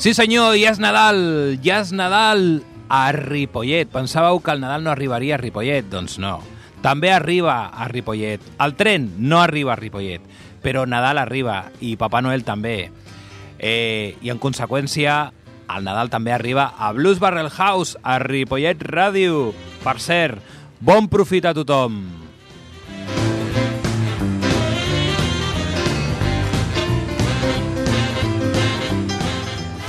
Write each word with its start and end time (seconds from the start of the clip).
Sí 0.00 0.14
senyor, 0.16 0.54
ja 0.56 0.70
és 0.72 0.78
Nadal, 0.80 1.18
ja 1.60 1.82
és 1.82 1.90
Nadal 1.92 2.62
a 2.88 3.10
Ripollet. 3.12 3.90
Pensàveu 3.92 4.38
que 4.40 4.54
el 4.54 4.62
Nadal 4.62 4.80
no 4.80 4.88
arribaria 4.94 5.34
a 5.36 5.38
Ripollet? 5.42 5.90
Doncs 5.92 6.14
no. 6.16 6.38
També 6.80 7.10
arriba 7.12 7.66
a 7.68 7.84
Ripollet. 7.90 8.40
El 8.64 8.72
tren 8.78 9.10
no 9.18 9.42
arriba 9.42 9.74
a 9.74 9.76
Ripollet, 9.76 10.24
però 10.64 10.86
Nadal 10.88 11.20
arriba 11.20 11.66
i 11.84 11.98
Papà 12.00 12.22
Noel 12.24 12.46
també. 12.48 12.88
Eh, 13.58 14.16
I 14.24 14.32
en 14.32 14.40
conseqüència, 14.40 15.18
el 15.68 15.84
Nadal 15.84 16.08
també 16.08 16.32
arriba 16.32 16.70
a 16.78 16.94
Blues 16.96 17.20
Barrel 17.20 17.52
House, 17.52 18.00
a 18.00 18.16
Ripollet 18.24 18.80
Ràdio. 18.80 19.50
Per 19.84 19.98
cert, 20.00 20.40
bon 20.80 21.12
profit 21.12 21.44
a 21.44 21.52
tothom. 21.52 22.19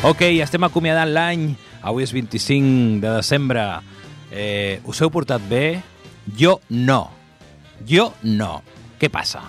Ok, 0.02 0.24
estem 0.42 0.64
acomiadant 0.66 1.12
l'any. 1.14 1.52
Avui 1.86 2.02
és 2.02 2.10
25 2.10 2.98
de 3.04 3.10
desembre. 3.20 3.62
Eh, 4.34 4.82
us 4.90 4.98
heu 4.98 5.12
portat 5.14 5.44
bé? 5.46 5.84
Jo 6.26 6.56
no. 6.74 7.04
Jo 7.86 8.08
no. 8.26 8.64
Què 8.98 9.12
passa? 9.14 9.44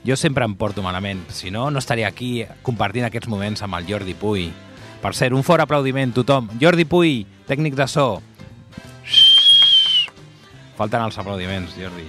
Jo 0.00 0.16
sempre 0.16 0.48
em 0.48 0.54
porto 0.56 0.80
malament. 0.80 1.26
Si 1.28 1.52
no, 1.52 1.68
no 1.68 1.84
estaria 1.84 2.08
aquí 2.08 2.46
compartint 2.64 3.10
aquests 3.10 3.28
moments 3.28 3.60
amb 3.60 3.76
el 3.76 3.92
Jordi 3.92 4.16
Puy. 4.16 4.48
Per 5.04 5.12
cert, 5.12 5.36
un 5.36 5.44
fort 5.44 5.68
aplaudiment, 5.68 6.16
tothom. 6.16 6.48
Jordi 6.56 6.88
Puy, 6.88 7.26
tècnic 7.44 7.76
de 7.76 7.84
so. 7.84 8.08
Falten 10.80 11.04
els 11.04 11.20
aplaudiments, 11.20 11.76
Jordi. 11.76 12.08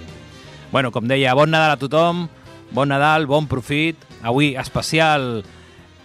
Bueno, 0.72 0.96
com 0.96 1.04
deia, 1.04 1.36
bon 1.36 1.52
Nadal 1.52 1.76
a 1.76 1.80
tothom, 1.80 2.30
bon 2.72 2.88
Nadal, 2.88 3.28
bon 3.28 3.52
profit. 3.52 4.00
Avui 4.24 4.54
especial 4.56 5.42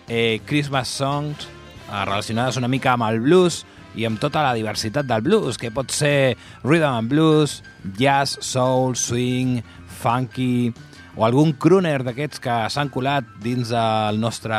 eh, 0.10 0.42
Christmas 0.44 0.92
Songs, 0.92 1.48
relacionades 1.90 2.58
una 2.60 2.70
mica 2.72 2.94
amb 2.94 3.08
el 3.08 3.22
blues 3.24 3.64
i 3.98 4.06
amb 4.06 4.20
tota 4.22 4.44
la 4.46 4.54
diversitat 4.54 5.08
del 5.10 5.24
blues, 5.26 5.58
que 5.58 5.72
pot 5.74 5.92
ser 5.92 6.38
rhythm 6.64 7.00
and 7.00 7.10
blues, 7.10 7.62
jazz, 7.98 8.38
soul, 8.46 8.96
swing, 8.96 9.64
funky, 10.02 10.74
o 11.18 11.26
algun 11.26 11.56
crooner 11.58 12.04
d'aquests 12.06 12.42
que 12.44 12.58
s'han 12.70 12.94
colat 12.94 13.26
dins 13.42 13.74
del 13.74 14.20
nostre, 14.22 14.58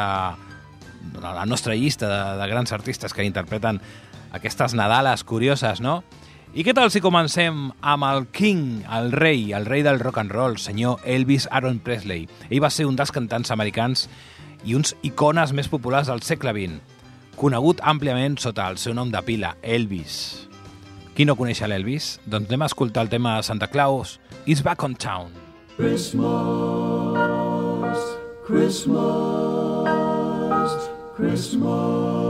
la 1.23 1.47
nostra 1.47 1.77
llista 1.79 2.11
de, 2.11 2.23
de 2.41 2.49
grans 2.51 2.75
artistes 2.75 3.15
que 3.15 3.27
interpreten 3.27 3.79
aquestes 4.35 4.75
Nadales 4.75 5.23
curioses, 5.25 5.81
no? 5.81 6.03
I 6.57 6.65
què 6.65 6.73
tal 6.75 6.91
si 6.91 7.03
comencem 7.05 7.69
amb 7.85 8.07
el 8.09 8.27
King, 8.35 8.83
el 8.91 9.13
rei, 9.13 9.53
el 9.55 9.69
rei 9.69 9.85
del 9.87 10.01
rock 10.01 10.19
and 10.19 10.33
roll, 10.33 10.57
senyor 10.59 11.05
Elvis 11.05 11.47
Aaron 11.53 11.79
Presley. 11.79 12.25
Ell 12.49 12.63
va 12.65 12.73
ser 12.73 12.89
un 12.89 12.97
dels 12.99 13.13
cantants 13.15 13.53
americans 13.55 14.09
i 14.65 14.75
uns 14.75 14.97
icones 15.07 15.53
més 15.55 15.69
populars 15.71 16.09
del 16.11 16.25
segle 16.27 16.57
XX, 16.57 16.98
conegut 17.39 17.79
àmpliament 17.87 18.35
sota 18.43 18.67
el 18.71 18.77
seu 18.83 18.95
nom 18.99 19.11
de 19.15 19.21
pila, 19.23 19.55
Elvis. 19.63 20.49
Qui 21.15 21.25
no 21.27 21.35
coneix 21.39 21.61
l'Elvis? 21.67 22.19
Doncs 22.27 22.51
anem 22.51 22.63
a 22.63 22.69
escoltar 22.71 23.03
el 23.07 23.11
tema 23.13 23.43
Santa 23.47 23.67
Claus, 23.71 24.19
Is 24.47 24.63
Back 24.63 24.83
on 24.87 24.95
Town. 24.95 25.31
Christmas, 25.77 27.19
Christmas, 28.47 29.87
Christmas. 31.17 32.28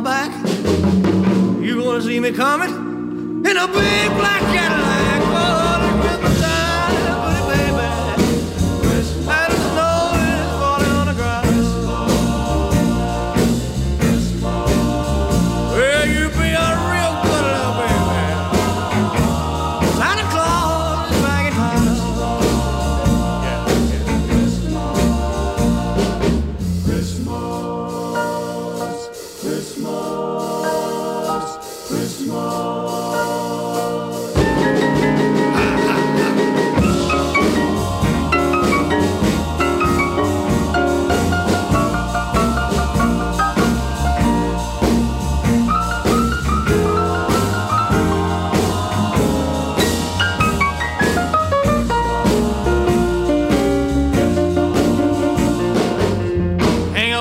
Back. 0.00 0.30
You 1.60 1.82
gonna 1.82 2.02
see 2.02 2.20
me 2.20 2.30
coming 2.32 2.70
in 3.44 3.56
a 3.56 3.66
big 3.66 4.10
black 4.16 4.40
Cadillac? 4.42 5.07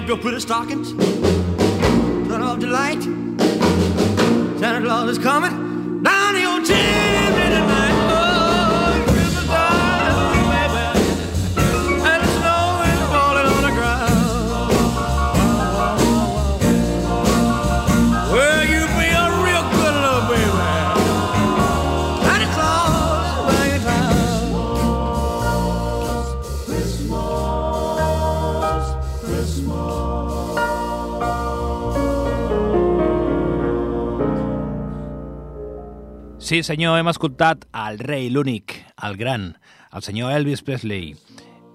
Up 0.08 0.16
your 0.16 0.18
pretty 0.22 0.40
stockings. 0.40 0.94
Turn 2.30 2.42
off 2.42 2.60
the. 2.60 3.04
Santa 4.58 4.82
Claus 4.82 5.10
is 5.10 5.18
coming 5.18 5.67
Sí, 36.48 36.62
senyor, 36.64 36.96
hem 36.96 37.10
escoltat 37.12 37.66
el 37.76 37.98
rei, 38.00 38.30
l'únic, 38.32 38.72
el 39.04 39.18
gran, 39.20 39.50
el 39.92 40.04
senyor 40.06 40.32
Elvis 40.32 40.62
Presley. 40.64 41.10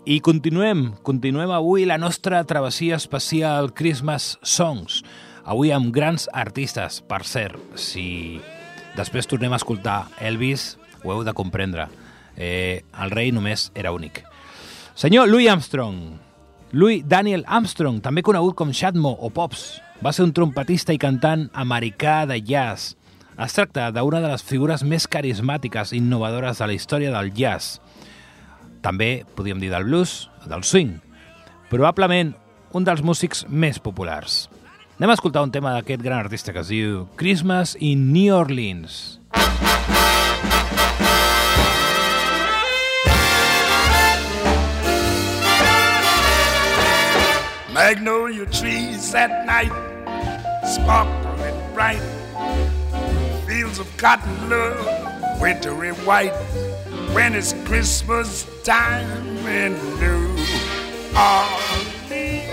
I 0.09 0.15
continuem, 0.25 0.95
continuem 1.05 1.51
avui 1.53 1.85
la 1.85 1.99
nostra 2.01 2.39
travessia 2.49 2.97
especial 2.97 3.75
Christmas 3.77 4.39
Songs. 4.41 5.03
Avui 5.45 5.75
amb 5.77 5.93
grans 5.93 6.25
artistes, 6.33 7.03
per 7.05 7.21
cert, 7.29 7.61
si 7.77 8.41
després 8.97 9.29
tornem 9.29 9.53
a 9.53 9.59
escoltar 9.61 10.07
Elvis, 10.25 10.79
ho 11.05 11.13
heu 11.13 11.21
de 11.29 11.37
comprendre. 11.37 11.91
Eh, 12.41 12.81
el 12.97 13.13
rei 13.13 13.29
només 13.29 13.69
era 13.77 13.93
únic. 13.93 14.23
Senyor 14.97 15.29
Louis 15.29 15.53
Armstrong, 15.53 16.17
Louis 16.73 17.05
Daniel 17.05 17.45
Armstrong, 17.45 18.01
també 18.01 18.25
conegut 18.25 18.57
com 18.57 18.73
Shadmo 18.73 19.19
o 19.21 19.29
Pops, 19.29 19.83
va 20.01 20.17
ser 20.17 20.25
un 20.25 20.33
trompetista 20.33 20.97
i 20.97 21.03
cantant 21.05 21.51
americà 21.53 22.23
de 22.25 22.41
jazz. 22.41 22.97
Es 23.41 23.55
tracta 23.57 23.89
d'una 23.95 24.21
de 24.21 24.29
les 24.29 24.43
figures 24.45 24.83
més 24.85 25.07
carismàtiques 25.09 25.93
i 25.93 25.99
innovadores 26.03 26.61
de 26.61 26.69
la 26.69 26.77
història 26.77 27.13
del 27.15 27.33
jazz. 27.33 27.79
També 28.85 29.25
podríem 29.37 29.63
dir 29.63 29.71
del 29.73 29.87
blues, 29.89 30.29
del 30.45 30.65
swing. 30.69 30.99
Probablement 31.71 32.35
un 32.77 32.85
dels 32.85 33.01
músics 33.01 33.47
més 33.49 33.81
populars. 33.81 34.49
Anem 34.99 35.15
a 35.15 35.17
escoltar 35.17 35.43
un 35.43 35.53
tema 35.55 35.73
d'aquest 35.73 36.05
gran 36.05 36.21
artista 36.21 36.53
que 36.53 36.61
es 36.61 36.69
diu 36.69 37.07
Christmas 37.17 37.77
in 37.81 38.13
New 38.13 38.37
Orleans. 38.37 39.19
Magnolia 47.73 48.45
trees 48.53 49.15
at 49.15 49.47
night 49.47 49.73
sparkle 50.69 51.41
and 51.41 51.75
bright. 51.75 52.22
Fields 53.63 53.79
of 53.79 53.97
cotton 53.97 54.51
love, 54.51 55.41
wintry 55.41 55.91
white. 56.05 56.35
When 57.15 57.33
it's 57.37 57.53
Christmas 57.65 58.45
time 58.65 59.37
in 59.47 59.75
New 60.01 60.35
Orleans. 61.15 62.49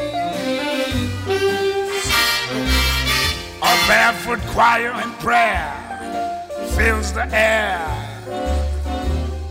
A 3.64 3.74
barefoot 3.88 4.40
choir 4.54 4.92
and 4.92 5.12
prayer 5.14 5.74
fills 6.76 7.12
the 7.12 7.28
air. 7.34 7.82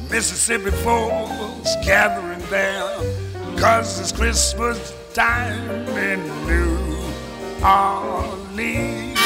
Mississippi 0.08 0.70
folks 0.70 1.74
gathering 1.84 2.38
there, 2.50 2.86
cause 3.58 3.98
it's 3.98 4.12
Christmas 4.12 4.94
time 5.12 5.68
in 5.98 6.20
New 6.46 6.96
Orleans. 7.66 9.17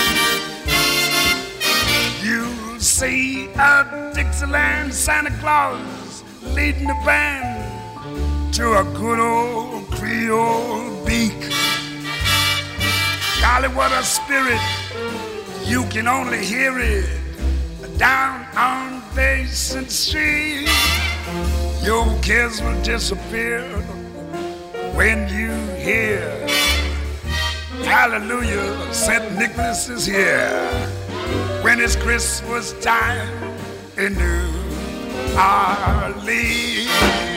See 2.83 3.47
a 3.55 4.13
Dixieland 4.13 4.93
Santa 4.93 5.31
Claus 5.39 6.25
leading 6.43 6.89
the 6.89 7.01
band 7.07 8.53
to 8.55 8.73
a 8.73 8.85
good 8.99 9.21
old 9.21 9.87
Creole 9.93 11.05
beak. 11.07 11.41
Golly, 13.41 13.69
what 13.69 13.93
a 13.93 14.03
spirit! 14.03 14.61
You 15.65 15.85
can 15.91 16.09
only 16.09 16.45
hear 16.45 16.77
it 16.81 17.09
down 17.99 18.45
on 18.57 19.01
Basin 19.15 19.89
Street. 19.89 20.69
Your 21.85 22.05
cares 22.21 22.61
will 22.61 22.83
disappear 22.83 23.63
when 24.97 25.29
you 25.29 25.53
hear 25.77 26.43
Hallelujah, 27.85 28.93
St. 28.93 29.39
Nicholas 29.39 29.89
is 29.89 30.07
here. 30.07 31.02
When 31.63 31.79
it's 31.79 31.95
Christmas 31.95 32.73
time 32.85 33.55
in 33.97 34.15
New 34.15 34.51
Orleans. 35.39 37.32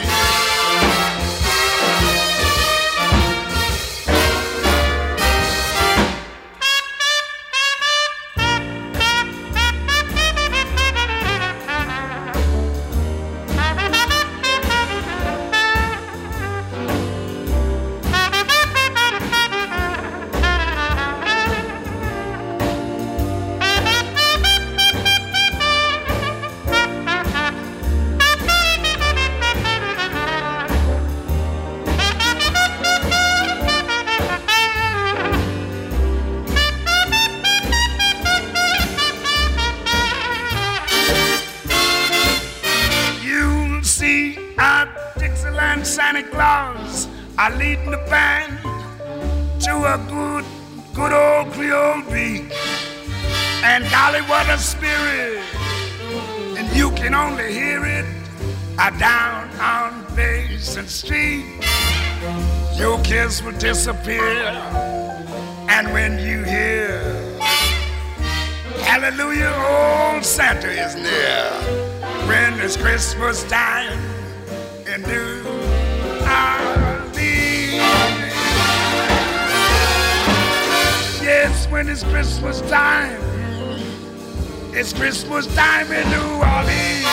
Spirit! 54.86 55.42
And 56.58 56.76
you 56.76 56.90
can 56.92 57.14
only 57.14 57.52
hear 57.52 57.84
it 57.84 58.06
down 58.98 59.48
on 59.58 60.14
Basin 60.14 60.86
Street. 60.86 61.44
Your 62.76 63.00
kiss 63.02 63.42
will 63.42 63.58
disappear. 63.58 64.22
And 65.68 65.92
when 65.92 66.18
you 66.18 66.44
hear, 66.44 67.00
Hallelujah, 68.86 69.52
old 70.14 70.24
Santa 70.24 70.70
is 70.70 70.94
near 70.94 71.50
when 72.28 72.60
it's 72.60 72.76
Christmas 72.76 73.42
time 73.44 73.98
in 74.86 75.02
New. 75.02 75.42
Yes, 81.22 81.66
when 81.70 81.88
it's 81.88 82.04
Christmas 82.04 82.60
time, 82.62 83.35
it's 84.76 84.92
Christmas 84.92 85.46
time 85.54 85.90
in 85.90 86.04
New 86.10 86.36
Orleans. 86.44 87.06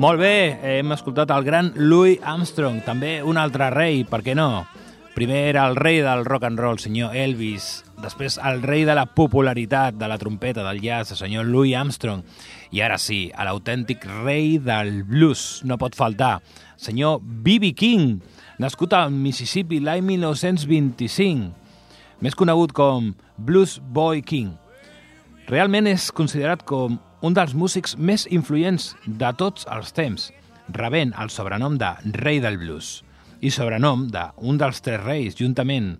Molt 0.00 0.18
bé, 0.18 0.58
hem 0.64 0.92
escoltat 0.92 1.30
el 1.30 1.44
gran 1.44 1.70
Louis 1.76 2.18
Armstrong, 2.24 2.80
també 2.82 3.20
un 3.22 3.38
altre 3.38 3.68
rei, 3.70 4.02
per 4.08 4.22
què 4.26 4.34
no? 4.34 4.64
Primer 5.14 5.44
era 5.52 5.66
el 5.68 5.76
rei 5.76 6.00
del 6.02 6.24
rock 6.24 6.48
and 6.48 6.58
roll, 6.58 6.80
senyor 6.82 7.14
Elvis, 7.14 7.84
després 8.02 8.38
el 8.42 8.62
rei 8.62 8.84
de 8.88 8.94
la 8.96 9.06
popularitat 9.06 9.96
de 9.98 10.08
la 10.08 10.18
trompeta 10.18 10.64
del 10.66 10.80
jazz, 10.82 11.12
el 11.12 11.18
senyor 11.20 11.46
Louis 11.48 11.76
Armstrong, 11.76 12.22
i 12.72 12.82
ara 12.84 12.98
sí, 12.98 13.28
l'autèntic 13.36 14.06
rei 14.24 14.58
del 14.62 15.02
blues, 15.08 15.60
no 15.64 15.78
pot 15.80 15.96
faltar, 15.98 16.38
senyor 16.80 17.20
B.B. 17.20 17.74
King, 17.76 18.20
nascut 18.62 18.96
a 18.96 19.06
Mississippi 19.12 19.80
l'any 19.84 20.04
1925, 20.08 21.50
més 22.20 22.36
conegut 22.36 22.74
com 22.76 23.12
Blues 23.36 23.78
Boy 23.80 24.24
King. 24.26 24.56
Realment 25.50 25.88
és 25.90 26.10
considerat 26.14 26.64
com 26.68 26.98
un 27.20 27.36
dels 27.36 27.54
músics 27.54 27.96
més 27.98 28.26
influents 28.30 28.94
de 29.04 29.30
tots 29.36 29.68
els 29.70 29.92
temps, 29.96 30.30
rebent 30.72 31.12
el 31.18 31.30
sobrenom 31.32 31.76
de 31.80 31.94
Rei 32.20 32.40
del 32.40 32.60
Blues 32.60 33.00
i 33.40 33.50
sobrenom 33.52 34.06
d'un 34.12 34.58
dels 34.60 34.82
tres 34.84 35.00
reis, 35.02 35.36
juntament 35.38 35.94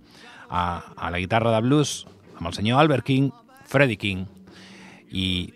a, 0.51 0.83
a 0.97 1.11
la 1.11 1.23
guitarra 1.23 1.55
de 1.55 1.63
blues 1.65 2.05
amb 2.37 2.51
el 2.51 2.57
senyor 2.57 2.81
Albert 2.81 3.07
King, 3.07 3.31
Freddie 3.71 4.01
King 4.01 4.27
i 5.11 5.55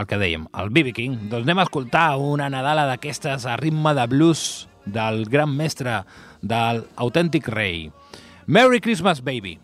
el 0.00 0.06
que 0.08 0.18
dèiem, 0.20 0.46
el 0.56 0.70
B.B. 0.72 0.94
King. 0.96 1.16
Doncs 1.28 1.44
anem 1.44 1.60
a 1.60 1.66
escoltar 1.68 2.16
una 2.16 2.48
Nadala 2.52 2.86
d'aquestes 2.88 3.44
a 3.44 3.56
ritme 3.60 3.92
de 3.98 4.06
blues 4.08 4.66
del 4.86 5.26
gran 5.28 5.52
mestre 5.56 6.00
del 6.40 6.84
autèntic 6.96 7.50
rei. 7.52 7.90
Merry 8.46 8.80
Christmas, 8.80 9.20
baby! 9.22 9.58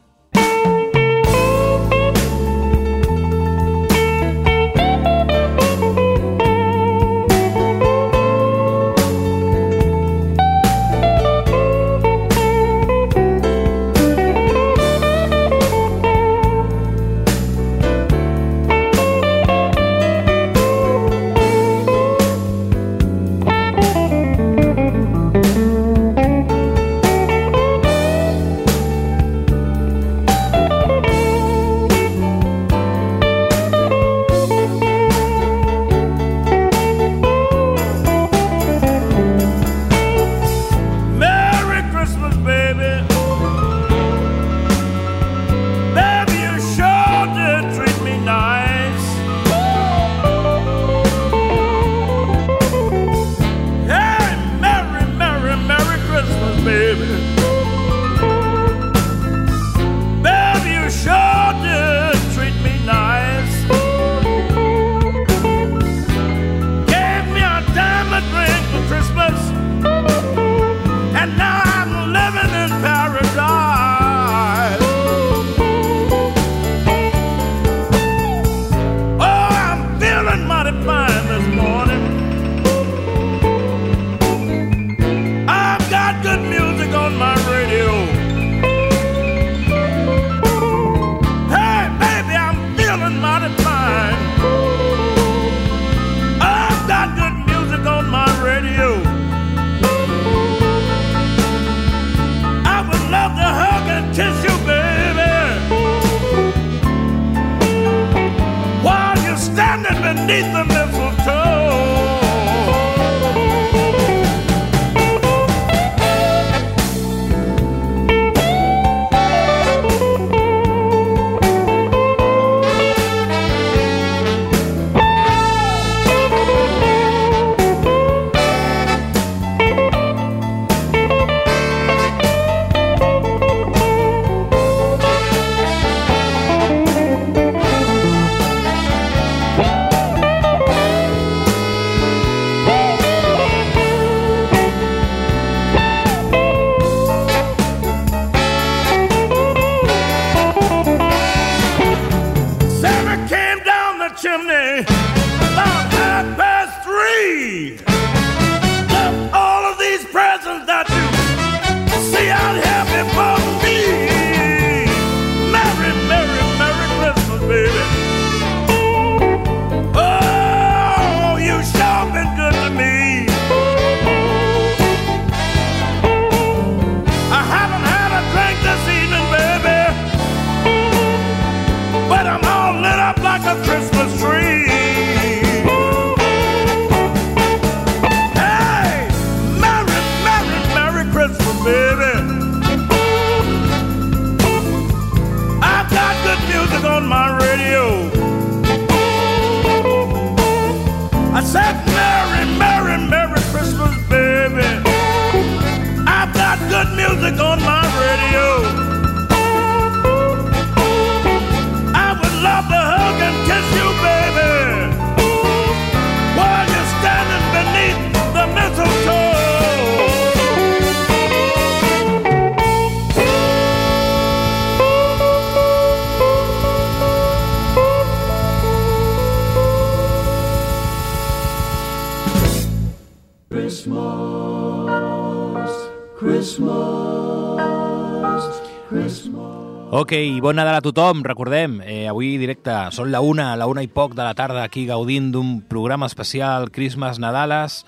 Ok, 240.07 240.39
bon 240.39 240.55
Nadal 240.55 240.77
a 240.79 240.83
tothom, 240.87 241.25
recordem, 241.27 241.81
eh, 241.83 242.07
avui 242.07 242.37
directe, 242.39 242.71
són 242.95 243.09
la 243.11 243.19
una, 243.27 243.49
la 243.59 243.67
una 243.67 243.83
i 243.83 243.89
poc 243.91 244.13
de 244.15 244.23
la 244.23 244.37
tarda 244.39 244.63
aquí 244.63 244.85
gaudint 244.87 245.33
d'un 245.35 245.65
programa 245.67 246.07
especial 246.07 246.69
Christmas 246.71 247.19
Nadales, 247.19 247.81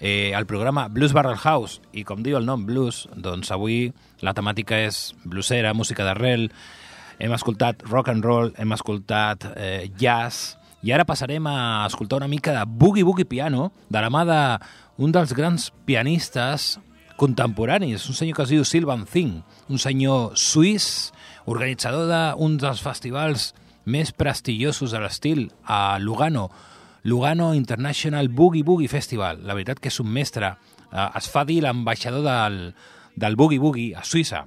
eh, 0.00 0.32
el 0.34 0.46
programa 0.50 0.88
Blues 0.88 1.12
Barrel 1.14 1.38
House, 1.38 1.78
i 1.92 2.02
com 2.02 2.24
diu 2.26 2.40
el 2.40 2.44
nom 2.44 2.64
Blues, 2.66 3.04
doncs 3.14 3.52
avui 3.54 3.92
la 4.18 4.34
temàtica 4.34 4.80
és 4.82 5.14
bluesera, 5.22 5.76
música 5.78 6.02
d'arrel, 6.02 6.48
hem 7.22 7.38
escoltat 7.38 7.86
rock 7.86 8.10
and 8.10 8.26
roll, 8.26 8.50
hem 8.58 8.74
escoltat 8.74 9.46
eh, 9.54 9.86
jazz, 9.94 10.56
i 10.82 10.90
ara 10.90 11.06
passarem 11.06 11.46
a 11.46 11.86
escoltar 11.86 12.18
una 12.18 12.26
mica 12.26 12.50
de 12.58 12.66
boogie 12.66 13.06
boogie 13.06 13.30
piano, 13.30 13.70
de 13.86 14.02
la 14.02 14.10
mà 14.10 14.26
d'un 14.26 15.14
dels 15.14 15.38
grans 15.38 15.70
pianistes 15.86 16.80
contemporanis, 17.14 18.08
un 18.10 18.18
senyor 18.18 18.42
que 18.42 18.42
es 18.42 18.56
diu 18.56 18.66
Sylvan 18.66 19.06
Thing, 19.06 19.44
un 19.70 19.78
senyor 19.78 20.34
suís, 20.34 21.12
organitzador 21.50 22.08
d'un 22.08 22.56
dels 22.60 22.80
festivals 22.82 23.52
més 23.84 24.12
prestigiosos 24.16 24.94
de 24.94 25.00
l'estil 25.02 25.48
a 25.64 25.98
Lugano, 26.00 26.48
Lugano 27.04 27.52
International 27.54 28.28
Boogie 28.28 28.64
Boogie 28.64 28.88
Festival. 28.88 29.42
La 29.44 29.52
veritat 29.52 29.80
que 29.80 29.92
és 29.92 30.00
un 30.00 30.08
mestre. 30.08 30.54
Eh, 30.90 31.08
es 31.20 31.28
fa 31.28 31.44
dir 31.44 31.60
l'ambaixador 31.62 32.24
del, 32.24 32.60
del 33.16 33.36
Boogie 33.36 33.60
Boogie 33.60 33.92
a 33.94 34.04
Suïssa. 34.08 34.44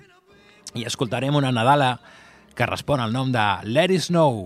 I 0.73 0.87
escoltarem 0.89 1.37
una 1.37 1.53
Nadala 1.53 1.99
que 2.57 2.65
respon 2.65 2.99
al 2.99 3.13
nom 3.13 3.29
de 3.31 3.45
Let 3.69 3.93
It 3.93 4.09
Snow. 4.09 4.41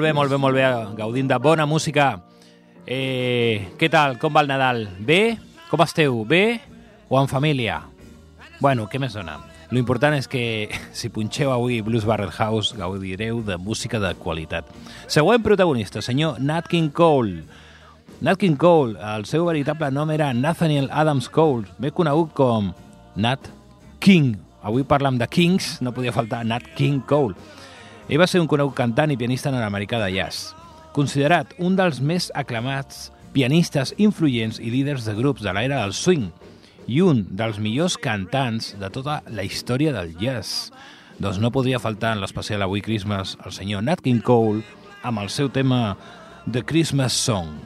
Molt 0.00 0.08
bé, 0.08 0.14
molt 0.16 0.30
bé, 0.32 0.36
molt 0.40 0.56
bé, 0.56 0.62
gaudint 0.96 1.26
de 1.28 1.36
bona 1.36 1.66
música. 1.68 2.22
Eh, 2.88 3.74
què 3.76 3.90
tal, 3.92 4.14
com 4.16 4.32
va 4.32 4.40
el 4.40 4.48
Nadal? 4.48 4.86
Bé? 4.96 5.36
Com 5.68 5.82
esteu? 5.84 6.22
Bé? 6.24 6.56
O 7.10 7.20
en 7.20 7.28
família? 7.28 7.82
Bueno, 8.64 8.86
què 8.88 8.96
més 8.96 9.12
dona? 9.12 9.34
Lo 9.68 9.76
important 9.76 10.16
és 10.16 10.24
que 10.24 10.70
si 10.96 11.12
punxeu 11.12 11.52
avui 11.52 11.82
Blues 11.84 12.08
Barrel 12.08 12.32
House 12.32 12.72
gaudireu 12.80 13.42
de 13.44 13.60
música 13.60 14.00
de 14.00 14.14
qualitat. 14.16 14.72
Següent 15.04 15.44
protagonista, 15.44 16.00
senyor 16.00 16.40
Nat 16.40 16.72
King 16.72 16.88
Cole. 16.96 17.44
Nat 18.24 18.40
King 18.40 18.56
Cole, 18.56 18.96
el 19.18 19.28
seu 19.28 19.44
veritable 19.52 19.92
nom 19.92 20.16
era 20.16 20.32
Nathaniel 20.32 20.88
Adams 20.88 21.28
Cole, 21.28 21.68
bé 21.76 21.92
conegut 21.92 22.32
com 22.32 22.72
Nat 23.20 23.52
King. 24.00 24.38
Avui 24.64 24.80
parlam 24.80 25.20
de 25.20 25.28
Kings, 25.28 25.74
no 25.84 25.92
podia 25.92 26.16
faltar 26.16 26.46
Nat 26.48 26.72
King 26.72 27.04
Cole. 27.04 27.36
Ell 28.10 28.18
va 28.18 28.26
ser 28.26 28.40
un 28.42 28.48
conegut 28.50 28.74
cantant 28.74 29.12
i 29.14 29.16
pianista 29.16 29.52
nord-americà 29.54 30.00
de 30.02 30.08
jazz, 30.16 30.50
considerat 30.90 31.52
un 31.62 31.76
dels 31.78 32.00
més 32.02 32.26
aclamats 32.34 33.12
pianistes 33.30 33.92
influents 34.02 34.58
i 34.58 34.72
líders 34.72 35.06
de 35.06 35.14
grups 35.14 35.44
de 35.46 35.52
l'era 35.54 35.84
del 35.84 35.94
swing 35.94 36.26
i 36.90 36.98
un 37.06 37.22
dels 37.38 37.60
millors 37.62 37.94
cantants 38.02 38.72
de 38.80 38.90
tota 38.90 39.20
la 39.30 39.44
història 39.46 39.94
del 39.94 40.16
jazz. 40.18 40.72
Doncs 41.22 41.38
no 41.38 41.52
podria 41.54 41.78
faltar 41.78 42.16
en 42.16 42.24
l'especial 42.24 42.66
Avui 42.66 42.82
Christmas 42.82 43.36
el 43.44 43.54
senyor 43.54 43.86
Nat 43.86 44.02
King 44.02 44.24
Cole 44.26 44.64
amb 45.06 45.22
el 45.22 45.30
seu 45.30 45.46
tema 45.54 45.94
The 46.50 46.66
Christmas 46.66 47.14
Song. 47.14 47.62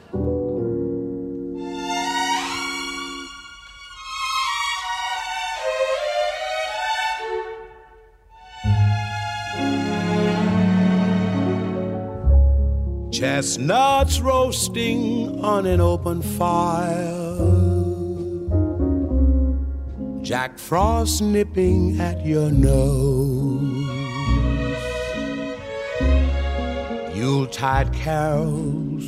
Chestnuts 13.15 14.19
roasting 14.19 15.39
on 15.41 15.65
an 15.65 15.79
open 15.79 16.21
fire. 16.21 17.37
Jack 20.21 20.59
Frost 20.59 21.21
nipping 21.21 21.97
at 22.01 22.25
your 22.25 22.51
nose. 22.51 23.87
Yuletide 27.15 27.93
carols 27.93 29.05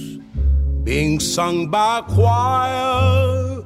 being 0.86 1.20
sung 1.20 1.70
by 1.70 2.00
choir. 2.08 3.62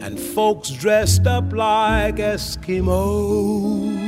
And 0.00 0.16
folks 0.16 0.70
dressed 0.70 1.26
up 1.26 1.52
like 1.52 2.18
Eskimos. 2.18 3.98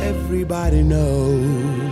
Everybody 0.00 0.84
knows 0.84 1.91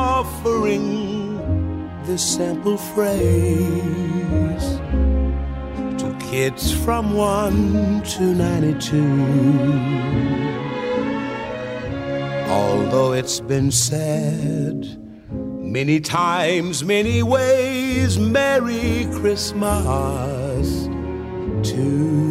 offering 0.21 0.85
this 2.03 2.21
simple 2.35 2.77
phrase 2.77 4.65
to 5.99 6.15
kids 6.29 6.71
from 6.71 7.15
1 7.15 8.03
to 8.03 8.21
92. 8.35 9.01
Although 12.47 13.13
it's 13.13 13.39
been 13.39 13.71
said 13.71 14.95
many 15.31 15.99
times, 15.99 16.83
many 16.83 17.23
ways, 17.23 18.19
Merry 18.19 19.07
Christmas 19.15 20.85
to 21.71 22.30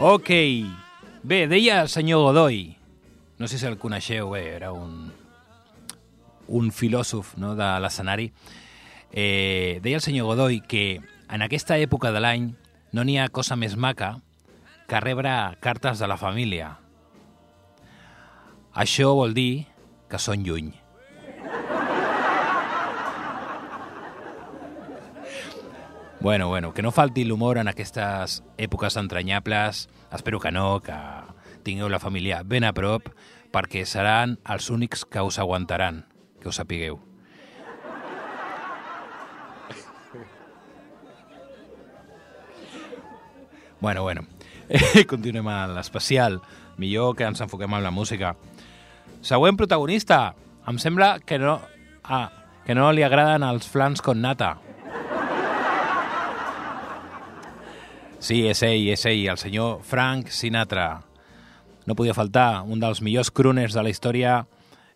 Ok. 0.00 0.30
Bé, 1.22 1.46
deia 1.48 1.82
el 1.82 1.88
senyor 1.88 2.20
Godoy, 2.20 2.76
no 3.38 3.48
sé 3.48 3.58
si 3.58 3.66
el 3.66 3.78
coneixeu, 3.78 4.34
bé, 4.34 4.42
era 4.56 4.72
un, 4.76 5.12
un 6.48 6.70
filòsof 6.74 7.36
no, 7.40 7.54
de 7.56 7.68
l'escenari, 7.80 8.26
eh, 9.12 9.80
deia 9.80 9.96
el 9.96 10.04
senyor 10.04 10.26
Godoy 10.28 10.60
que 10.60 11.00
en 11.30 11.42
aquesta 11.46 11.78
època 11.80 12.12
de 12.12 12.20
l'any 12.20 12.50
no 12.92 13.04
n'hi 13.06 13.16
ha 13.18 13.30
cosa 13.32 13.56
més 13.56 13.78
maca 13.80 14.18
que 14.90 15.00
rebre 15.00 15.32
cartes 15.64 16.02
de 16.02 16.10
la 16.10 16.18
família. 16.20 16.74
Això 18.74 19.14
vol 19.16 19.32
dir 19.32 19.64
que 20.14 20.22
són 20.22 20.44
lluny. 20.46 20.70
Bueno, 26.20 26.46
bueno, 26.48 26.72
que 26.72 26.82
no 26.82 26.92
falti 26.94 27.24
l'humor 27.26 27.58
en 27.58 27.68
aquestes 27.68 28.38
èpoques 28.56 28.96
entranyables. 28.96 29.88
Espero 30.14 30.38
que 30.40 30.52
no, 30.54 30.78
que 30.80 30.94
tingueu 31.66 31.90
la 31.90 31.98
família 31.98 32.44
ben 32.46 32.64
a 32.64 32.70
prop, 32.72 33.10
perquè 33.52 33.82
seran 33.84 34.38
els 34.54 34.70
únics 34.70 35.02
que 35.04 35.20
us 35.20 35.40
aguantaran, 35.42 36.04
que 36.40 36.48
us 36.48 36.62
sapigueu. 36.62 37.00
Bueno, 43.80 44.02
bueno, 44.06 44.24
continuem 45.10 45.50
a 45.50 45.66
l'especial 45.68 46.38
millor 46.78 47.16
que 47.18 47.26
ens 47.28 47.42
enfoquem 47.44 47.74
en 47.74 47.82
la 47.84 47.90
música. 47.92 48.36
Següent 49.24 49.56
protagonista. 49.56 50.34
Em 50.68 50.76
sembla 50.76 51.14
que 51.24 51.38
no, 51.40 51.56
ah, 52.04 52.28
que 52.66 52.74
no 52.76 52.90
li 52.92 53.00
agraden 53.06 53.46
els 53.46 53.64
flans 53.72 54.04
con 54.04 54.20
nata. 54.20 54.58
Sí, 58.20 58.42
és 58.44 58.60
ell, 58.68 58.84
és 58.92 59.04
ell, 59.08 59.22
el 59.32 59.40
senyor 59.40 59.78
Frank 59.80 60.28
Sinatra. 60.28 60.88
No 61.88 61.96
podia 61.96 62.16
faltar, 62.16 62.66
un 62.68 62.84
dels 62.84 63.00
millors 63.00 63.32
crooners 63.32 63.72
de 63.72 63.86
la 63.86 63.92
història. 63.92 64.42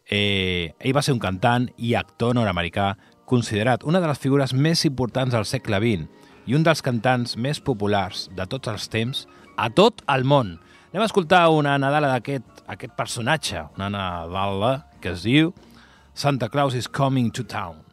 Eh, 0.05 0.75
ell 0.77 0.97
va 0.97 1.05
ser 1.05 1.17
un 1.17 1.25
cantant 1.25 1.71
i 1.77 1.95
actor 1.97 2.37
nord-americà 2.37 2.95
considerat 3.29 3.85
una 3.85 4.01
de 4.01 4.13
les 4.13 4.21
figures 4.21 4.53
més 4.53 4.85
importants 4.85 5.33
del 5.33 5.49
segle 5.49 5.81
XX 5.81 6.05
i 6.49 6.57
un 6.57 6.69
dels 6.69 6.85
cantants 6.85 7.37
més 7.37 7.65
populars 7.65 8.29
de 8.37 8.45
tots 8.45 8.69
els 8.69 8.93
temps 8.93 9.25
a 9.57 9.73
tot 9.73 10.05
el 10.09 10.29
món. 10.29 10.59
Anem 10.89 11.03
a 11.03 11.05
escoltar 11.05 11.51
una 11.53 11.75
Nadala 11.77 12.09
d'aquest 12.15 12.63
aquest 12.73 12.95
personatge, 12.97 13.61
una 13.77 13.91
Nadala 13.93 14.71
que 15.03 15.11
es 15.13 15.21
diu 15.21 15.51
Santa 16.17 16.49
Claus 16.49 16.73
is 16.73 16.89
coming 16.89 17.29
to 17.31 17.45
town. 17.45 17.85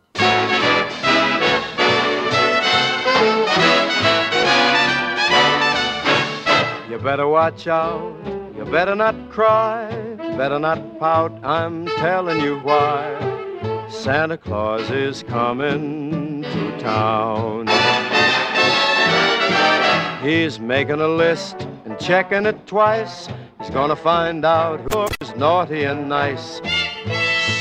You 6.90 6.98
better 7.04 7.28
watch 7.28 7.68
out, 7.68 8.16
you 8.56 8.64
better 8.64 8.96
not 8.96 9.16
cry, 9.30 9.92
better 10.38 10.58
not 10.58 10.80
pout, 10.98 11.34
I'm 11.44 11.88
telling 12.00 12.40
you 12.40 12.60
why. 12.64 13.12
Santa 13.90 14.38
Claus 14.38 14.90
is 14.90 15.22
coming 15.22 16.44
to 16.44 16.80
town. 16.80 17.68
He's 20.24 20.62
making 20.62 21.02
a 21.02 21.10
list 21.10 21.68
and 21.96 22.06
checking 22.06 22.46
it 22.46 22.68
twice. 22.68 23.28
He's 23.60 23.70
gonna 23.70 23.96
find 23.96 24.46
out 24.46 24.80
who's 24.92 25.36
naughty 25.36 25.84
and 25.84 26.10
nice. 26.10 26.62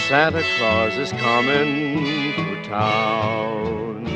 Santa 0.09 0.43
Claus 0.57 0.97
is 0.97 1.13
coming 1.13 2.35
to 2.35 2.65
town. 2.65 4.07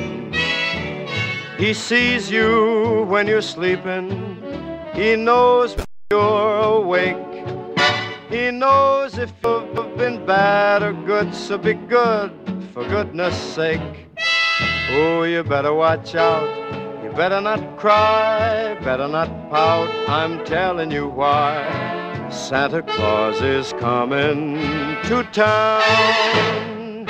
He 1.57 1.75
sees 1.75 2.31
you 2.31 3.05
when 3.09 3.27
you're 3.27 3.43
sleeping. 3.43 4.37
He 4.95 5.17
knows 5.17 5.77
when 5.77 5.87
you're 6.11 6.61
awake. 6.83 7.17
He 8.31 8.51
knows 8.51 9.19
if 9.19 9.33
you've 9.45 9.97
been 9.97 10.25
bad 10.27 10.83
or 10.83 10.93
good, 10.93 11.35
so 11.35 11.59
be 11.59 11.75
good 11.75 12.31
for 12.73 12.87
goodness 12.89 13.37
sake. 13.37 14.07
Oh, 14.91 15.23
you 15.23 15.43
better 15.43 15.75
watch 15.75 16.15
out. 16.15 16.68
You 17.09 17.15
better 17.15 17.41
not 17.41 17.79
cry, 17.79 18.75
better 18.85 19.09
not 19.09 19.29
pout. 19.49 19.89
I'm 20.11 20.45
telling 20.45 20.91
you 20.91 21.09
why. 21.09 21.65
Santa 22.31 22.83
Claus 22.83 23.41
is 23.41 23.73
coming 23.81 24.57
to 25.05 25.23
town. 25.33 27.07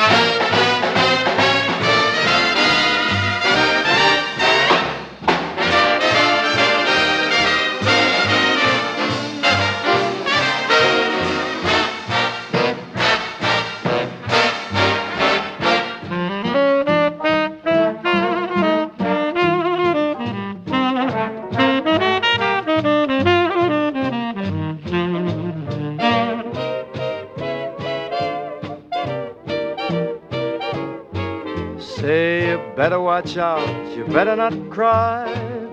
Better 32.79 33.01
watch 33.01 33.37
out, 33.37 33.97
you 33.97 34.05
better 34.05 34.37
not 34.37 34.55
cry, 34.71 35.27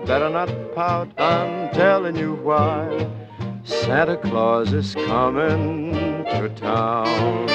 better 0.06 0.28
not 0.28 0.48
pout, 0.74 1.08
I'm 1.16 1.70
telling 1.70 2.16
you 2.16 2.34
why. 2.34 3.08
Santa 3.62 4.16
Claus 4.16 4.72
is 4.72 4.92
coming 5.06 5.92
to 6.24 6.48
town. 6.56 7.46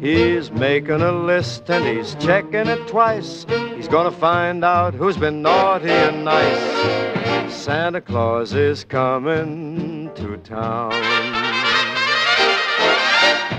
He's 0.00 0.50
making 0.50 1.02
a 1.02 1.12
list 1.12 1.68
and 1.68 1.84
he's 1.84 2.14
checking 2.14 2.68
it 2.68 2.88
twice. 2.88 3.44
He's 3.76 3.86
gonna 3.86 4.10
find 4.10 4.64
out 4.64 4.94
who's 4.94 5.18
been 5.18 5.42
naughty 5.42 5.90
and 5.90 6.24
nice. 6.24 7.52
Santa 7.52 8.00
Claus 8.00 8.54
is 8.54 8.82
coming 8.82 10.10
to 10.14 10.38
town. 10.38 10.92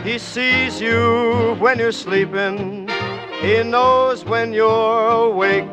He 0.03 0.17
sees 0.17 0.82
you 0.82 1.56
when 1.60 1.77
you're 1.77 1.91
sleeping. 1.91 2.83
He 3.43 3.62
knows 3.62 4.23
when 4.23 4.53
you're 4.53 5.10
awake. 5.10 5.67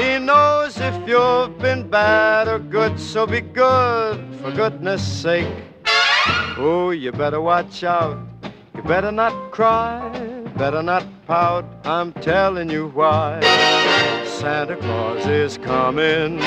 He 0.00 0.18
knows 0.18 0.80
if 0.80 1.06
you've 1.06 1.58
been 1.58 1.86
bad 1.90 2.48
or 2.48 2.58
good, 2.58 2.98
so 2.98 3.26
be 3.26 3.42
good 3.42 4.34
for 4.36 4.50
goodness 4.52 5.06
sake. 5.06 5.54
Oh, 6.56 6.92
you 6.92 7.12
better 7.12 7.42
watch 7.42 7.84
out. 7.84 8.18
You 8.74 8.82
better 8.84 9.12
not 9.12 9.52
cry, 9.52 10.08
better 10.56 10.82
not 10.82 11.04
pout. 11.26 11.66
I'm 11.84 12.14
telling 12.14 12.70
you 12.70 12.88
why. 12.88 13.40
Santa 14.24 14.76
Claus 14.76 15.26
is 15.26 15.58
coming 15.58 16.40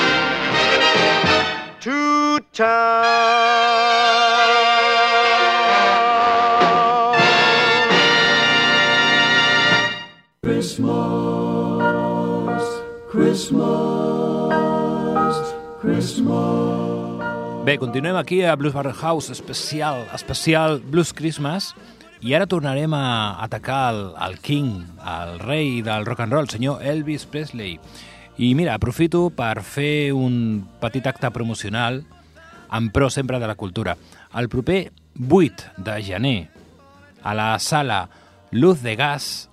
to 1.82 2.40
town. 2.52 4.39
Christmas, 10.60 11.00
Christmas. 15.80 17.64
Bé, 17.64 17.78
continuem 17.78 18.16
aquí 18.16 18.42
a 18.42 18.54
Blues 18.56 18.74
Barrel 18.74 18.92
House 18.92 19.30
especial, 19.30 20.06
especial 20.12 20.82
Blues 20.84 21.14
Christmas 21.14 21.74
i 22.20 22.36
ara 22.36 22.44
tornarem 22.44 22.92
a 22.92 23.40
atacar 23.40 23.94
el, 23.94 24.12
el 24.20 24.36
king, 24.44 24.84
el 25.00 25.38
rei 25.40 25.80
del 25.80 26.04
rock 26.04 26.20
and 26.26 26.32
roll, 26.36 26.44
el 26.44 26.52
senyor 26.52 26.84
Elvis 26.84 27.24
Presley. 27.24 27.80
I 28.36 28.54
mira, 28.54 28.76
aprofito 28.76 29.30
per 29.32 29.64
fer 29.64 30.12
un 30.12 30.68
petit 30.82 31.08
acte 31.08 31.32
promocional 31.32 32.04
en 32.68 32.92
pro 32.92 33.08
sempre 33.08 33.40
de 33.40 33.48
la 33.48 33.56
cultura. 33.56 33.96
El 34.36 34.52
proper 34.52 34.92
8 35.24 35.72
de 35.78 36.02
gener, 36.04 36.50
a 37.22 37.32
la 37.32 37.58
sala 37.58 38.10
Luz 38.50 38.82
de 38.82 38.96
Gas, 38.96 39.49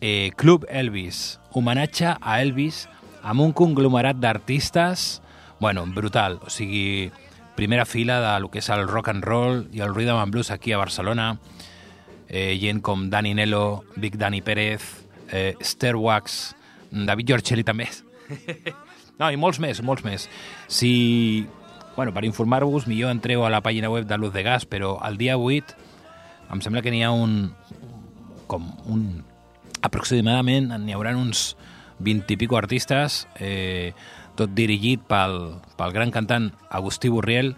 eh, 0.00 0.32
Club 0.36 0.66
Elvis, 0.68 1.38
homenatge 1.52 2.14
a 2.20 2.40
Elvis 2.42 2.86
amb 3.22 3.42
un 3.42 3.52
conglomerat 3.52 4.18
d'artistes, 4.20 5.20
bueno, 5.60 5.84
brutal, 5.86 6.38
o 6.46 6.50
sigui, 6.50 7.10
primera 7.58 7.84
fila 7.84 8.20
de 8.22 8.40
lo 8.40 8.50
que 8.52 8.60
és 8.62 8.68
el 8.70 8.86
rock 8.86 9.10
and 9.10 9.26
roll 9.26 9.64
i 9.74 9.82
el 9.82 9.94
rhythm 9.94 10.20
and 10.22 10.32
blues 10.32 10.52
aquí 10.54 10.72
a 10.72 10.78
Barcelona, 10.78 11.38
eh, 12.28 12.56
gent 12.60 12.80
com 12.82 13.08
Dani 13.10 13.34
Nelo, 13.34 13.84
Big 13.96 14.16
Dani 14.16 14.40
Pérez, 14.42 14.84
eh, 15.32 15.56
Esther 15.58 15.96
Wax, 15.96 16.54
David 16.90 17.32
Giorcelli 17.32 17.64
també. 17.64 17.88
no, 19.18 19.30
i 19.30 19.36
molts 19.36 19.58
més, 19.58 19.82
molts 19.82 20.04
més. 20.06 20.28
Si, 20.68 21.48
bueno, 21.96 22.14
per 22.14 22.24
informar-vos, 22.28 22.86
millor 22.86 23.10
entreu 23.10 23.44
a 23.44 23.50
la 23.50 23.64
pàgina 23.64 23.90
web 23.90 24.06
de 24.06 24.18
Luz 24.18 24.32
de 24.32 24.46
Gas, 24.46 24.68
però 24.68 24.96
el 25.08 25.18
dia 25.18 25.36
8 25.36 25.74
em 26.54 26.62
sembla 26.64 26.80
que 26.80 26.94
n'hi 26.94 27.02
ha 27.04 27.10
un 27.12 27.50
com 28.48 28.70
un 28.88 29.02
aproximadament 29.82 30.72
n'hi 30.78 30.96
haurà 30.96 31.14
uns 31.16 31.56
20 31.98 32.34
i 32.34 32.38
pico 32.38 32.56
artistes 32.58 33.26
eh, 33.40 33.92
tot 34.38 34.54
dirigit 34.54 35.02
pel, 35.08 35.58
pel 35.78 35.92
gran 35.94 36.14
cantant 36.14 36.52
Agustí 36.70 37.10
Burriel 37.10 37.56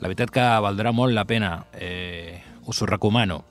la 0.00 0.08
veritat 0.08 0.30
que 0.32 0.44
valdrà 0.60 0.92
molt 0.92 1.14
la 1.16 1.24
pena 1.24 1.66
eh, 1.72 2.42
us 2.66 2.82
ho 2.82 2.86
recomano. 2.86 3.44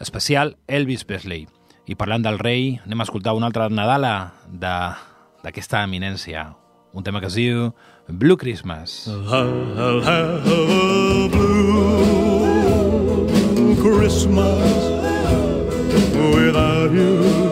Especial 0.00 0.56
Elvis 0.66 1.04
Presley. 1.04 1.46
I 1.84 1.96
parlant 1.98 2.22
del 2.24 2.38
rei 2.38 2.80
anem 2.84 3.00
a 3.00 3.04
escoltar 3.04 3.34
una 3.36 3.46
altra 3.50 3.68
Nadala 3.68 4.32
d'aquesta 4.48 5.82
eminència. 5.84 6.54
Un 6.92 7.04
tema 7.04 7.20
que 7.20 7.28
es 7.28 7.34
diu 7.36 7.74
Blue 8.08 8.36
Christmas. 8.36 9.06
I'll 9.08 10.00
have 10.02 10.46
a 10.46 11.28
blue 11.28 11.60
Christmas. 13.82 14.90
Without 16.16 16.92
you. 16.92 17.49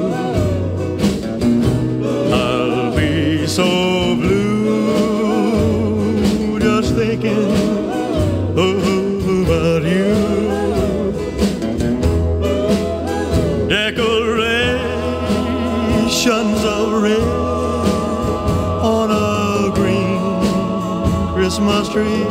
my 21.68 21.82
street 21.82 22.26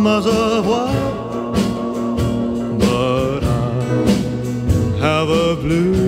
Of 0.04 0.66
white, 0.66 1.54
but 2.80 3.44
I 3.44 4.98
have 4.98 5.30
a 5.30 5.56
blue, 5.56 6.01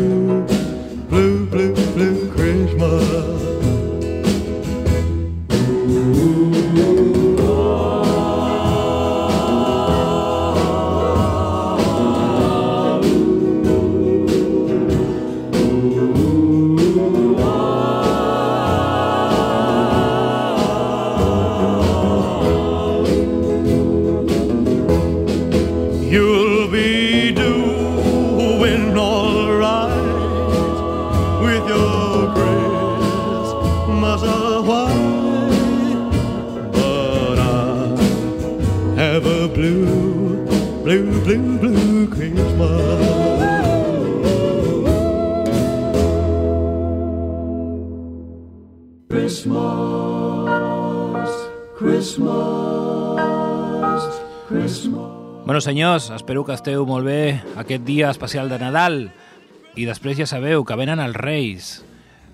Bueno, 55.64 55.76
senyors, 55.80 56.10
espero 56.12 56.42
que 56.44 56.52
esteu 56.52 56.82
molt 56.84 57.06
bé 57.08 57.40
aquest 57.56 57.86
dia 57.88 58.10
especial 58.12 58.50
de 58.52 58.58
Nadal. 58.60 58.98
I 59.80 59.86
després 59.88 60.18
ja 60.20 60.26
sabeu 60.28 60.66
que 60.68 60.76
venen 60.76 61.00
els 61.00 61.16
Reis. 61.16 61.68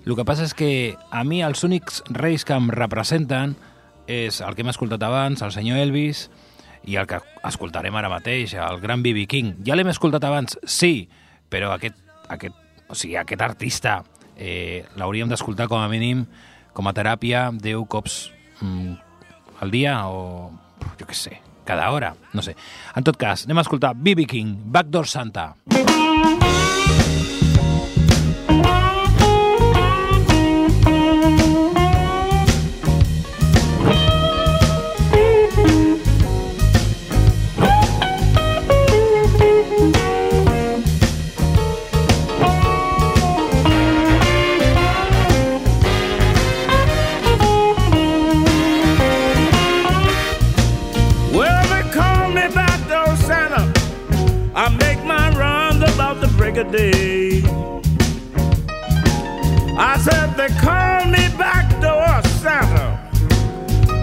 El 0.02 0.16
que 0.18 0.24
passa 0.26 0.48
és 0.48 0.54
que 0.58 0.96
a 1.14 1.20
mi 1.22 1.38
els 1.46 1.62
únics 1.62 2.00
Reis 2.10 2.42
que 2.42 2.56
em 2.58 2.66
representen 2.74 3.52
és 4.10 4.40
el 4.42 4.56
que 4.56 4.64
hem 4.64 4.72
escoltat 4.72 5.04
abans, 5.06 5.44
el 5.46 5.52
senyor 5.54 5.78
Elvis, 5.78 6.24
i 6.90 6.96
el 6.98 7.06
que 7.06 7.20
escoltarem 7.46 7.94
ara 7.94 8.10
mateix, 8.10 8.56
el 8.58 8.82
gran 8.82 9.04
B.B. 9.04 9.28
King. 9.30 9.52
Ja 9.62 9.76
l'hem 9.78 9.92
escoltat 9.92 10.26
abans, 10.26 10.58
sí, 10.66 11.06
però 11.46 11.70
aquest, 11.76 12.00
aquest, 12.34 12.56
o 12.90 12.98
sigui, 12.98 13.14
aquest 13.20 13.44
artista 13.46 14.00
eh, 14.34 14.82
l'hauríem 14.98 15.30
d'escoltar 15.30 15.68
com 15.70 15.78
a 15.78 15.86
mínim 15.92 16.26
com 16.74 16.90
a 16.90 16.94
teràpia 16.98 17.46
10 17.54 17.86
cops 17.94 18.18
mm, 18.58 18.98
al 19.62 19.70
dia 19.70 20.00
o 20.10 20.50
jo 20.98 21.06
què 21.06 21.14
sé, 21.14 21.38
cada 21.70 21.90
hora, 21.94 22.14
no 22.34 22.42
sé. 22.42 22.56
En 22.98 23.06
tot 23.06 23.18
cas, 23.20 23.46
anem 23.46 23.62
a 23.62 23.66
escoltar 23.66 23.94
B.B. 23.94 24.26
King, 24.26 24.56
Backdoor 24.74 25.06
Santa. 25.06 25.52
Well, 25.70 26.79
of 56.60 56.72
day. 56.72 57.42
I 59.78 59.98
said 59.98 60.34
they 60.36 60.48
call 60.58 61.06
me 61.06 61.28
back 61.38 61.68
backdoor 61.70 62.22
Santa. 62.40 62.98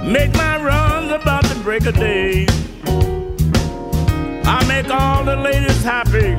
Make 0.03 0.33
my 0.33 0.63
runs 0.63 1.11
about 1.11 1.43
the 1.45 1.59
break 1.63 1.85
of 1.85 1.95
day. 1.95 2.47
I 4.45 4.65
make 4.67 4.89
all 4.89 5.23
the 5.23 5.35
ladies 5.35 5.83
happy 5.83 6.33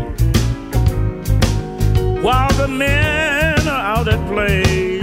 while 2.20 2.52
the 2.54 2.68
men 2.68 3.68
are 3.68 3.96
out 3.96 4.08
at 4.08 4.20
play. 4.28 4.97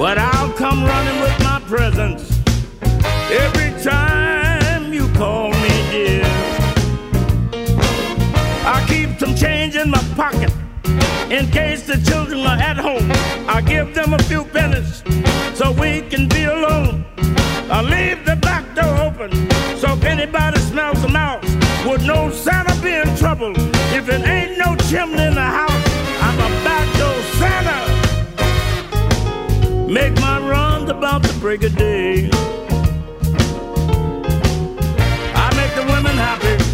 But 0.00 0.16
I'll 0.16 0.50
come 0.54 0.82
running 0.82 1.20
with 1.20 1.38
my 1.40 1.60
presents 1.68 2.40
every 3.30 3.70
time 3.82 4.94
you 4.94 5.06
call 5.12 5.50
me 5.50 5.68
dear. 5.90 6.22
I 8.64 8.82
keep 8.88 9.20
some 9.20 9.34
change 9.34 9.76
in 9.76 9.90
my 9.90 10.02
pocket 10.16 10.50
in 11.30 11.50
case 11.50 11.82
the 11.82 12.02
children 12.08 12.40
are 12.46 12.56
at 12.56 12.78
home. 12.78 13.12
I 13.46 13.60
give 13.60 13.94
them 13.94 14.14
a 14.14 14.22
few 14.22 14.44
pennies 14.44 15.02
so 15.52 15.70
we 15.70 16.00
can 16.08 16.30
be 16.30 16.44
alone. 16.44 17.04
I 17.70 17.82
leave 17.82 18.24
the 18.24 18.36
back 18.36 18.74
door 18.74 19.02
open 19.02 19.30
so 19.76 19.92
if 19.92 20.04
anybody 20.04 20.60
smells 20.60 21.04
a 21.04 21.08
mouse 21.08 21.44
would 21.84 22.00
know 22.04 22.30
Santa 22.30 22.74
be 22.80 22.94
in 22.94 23.14
trouble. 23.18 23.52
If 23.92 24.08
it 24.08 24.26
ain't 24.26 24.56
no 24.56 24.76
chimney 24.88 25.24
in 25.24 25.34
the 25.34 25.50
house, 25.60 26.09
Make 29.90 30.14
my 30.20 30.38
runs 30.48 30.88
about 30.88 31.24
the 31.24 31.32
break 31.40 31.64
of 31.64 31.74
day. 31.74 32.30
I 35.34 35.52
make 35.56 35.74
the 35.74 35.82
women 35.92 36.16
happy 36.16 36.69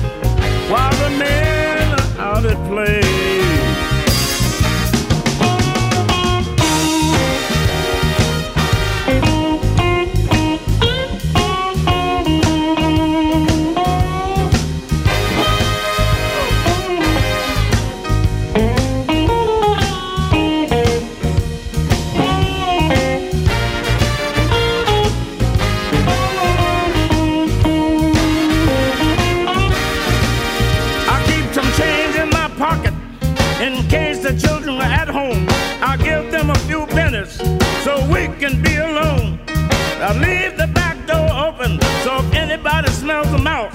smells 43.06 43.32
a 43.34 43.38
mouse, 43.38 43.72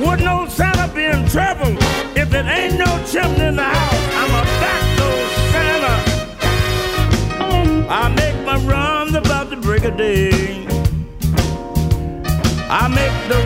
would 0.00 0.18
know 0.18 0.44
Santa 0.48 0.92
be 0.92 1.04
in 1.04 1.24
trouble 1.28 1.70
if 2.16 2.34
it 2.34 2.46
ain't 2.46 2.76
no 2.76 2.90
chimney 3.06 3.44
in 3.44 3.54
the 3.54 3.62
house. 3.62 4.04
I'm 4.20 4.32
a 4.40 4.44
back 4.62 4.82
door 4.98 5.22
Santa. 5.52 5.94
I 7.88 8.08
make 8.08 8.44
my 8.44 8.56
runs 8.66 9.14
about 9.14 9.50
the 9.50 9.56
break 9.56 9.84
of 9.84 9.96
day. 9.96 10.66
I 12.68 12.88
make 12.88 13.16
the 13.30 13.38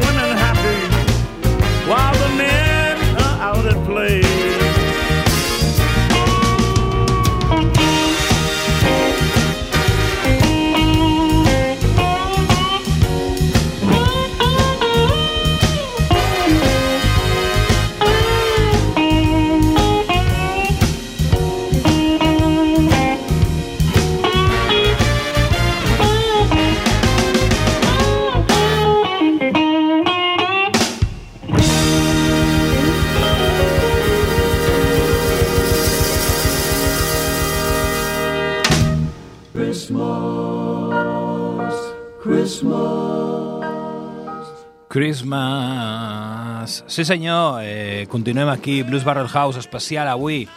Sí, 46.97 47.05
senyor, 47.05 47.61
eh, 47.63 48.07
continuem 48.09 48.49
aquí, 48.49 48.83
Blues 48.83 49.05
Barrel 49.05 49.29
House 49.29 49.59
especial 49.59 50.09
avui. 50.09 50.49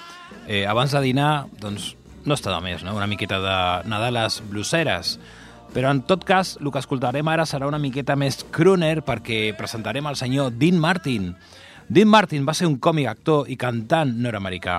Eh, 0.48 0.66
abans 0.66 0.94
de 0.94 1.02
dinar, 1.02 1.48
doncs, 1.60 1.98
no 2.24 2.34
està 2.34 2.54
de 2.54 2.62
més, 2.64 2.80
no? 2.80 2.94
Una 2.96 3.10
miqueta 3.12 3.42
de 3.44 3.90
Nadales 3.92 4.38
bluseres. 4.48 5.18
Però, 5.74 5.92
en 5.92 6.00
tot 6.08 6.24
cas, 6.24 6.54
el 6.62 6.72
que 6.72 6.80
escoltarem 6.80 7.28
ara 7.28 7.44
serà 7.44 7.68
una 7.68 7.78
miqueta 7.78 8.16
més 8.16 8.46
crooner 8.56 9.02
perquè 9.04 9.52
presentarem 9.58 10.08
el 10.08 10.16
senyor 10.16 10.54
Dean 10.56 10.80
Martin. 10.80 11.34
Dean 11.90 12.08
Martin 12.08 12.48
va 12.48 12.56
ser 12.56 12.70
un 12.72 12.78
còmic, 12.80 13.10
actor 13.12 13.52
i 13.52 13.58
cantant 13.60 14.14
nord-americà. 14.24 14.78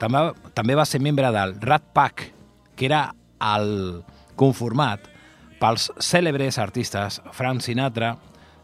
També, 0.00 0.22
també 0.54 0.78
va 0.80 0.86
ser 0.88 1.02
membre 1.04 1.28
del 1.28 1.58
Rat 1.60 1.92
Pack, 1.92 2.30
que 2.74 2.88
era 2.88 3.10
el 3.52 4.00
conformat 4.34 5.12
pels 5.60 5.90
cèlebres 6.00 6.56
artistes 6.56 7.20
Frank 7.36 7.60
Sinatra, 7.60 8.14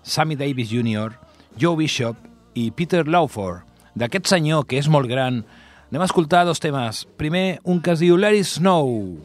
Sammy 0.01 0.41
Davis 0.41 0.73
Jr., 0.73 1.22
Joe 1.57 1.77
Bishop 1.77 2.17
i 2.55 2.71
Peter 2.71 3.05
Lawford. 3.07 3.63
D'aquest 3.95 4.31
senyor, 4.31 4.65
que 4.65 4.79
és 4.81 4.89
molt 4.89 5.11
gran, 5.11 5.43
anem 5.91 6.03
a 6.03 6.09
escoltar 6.09 6.47
dos 6.49 6.63
temes. 6.63 7.05
Primer, 7.21 7.61
un 7.69 7.81
que 7.85 7.93
es 7.93 8.01
diu 8.01 8.17
It 8.17 8.47
Snow. 8.47 9.19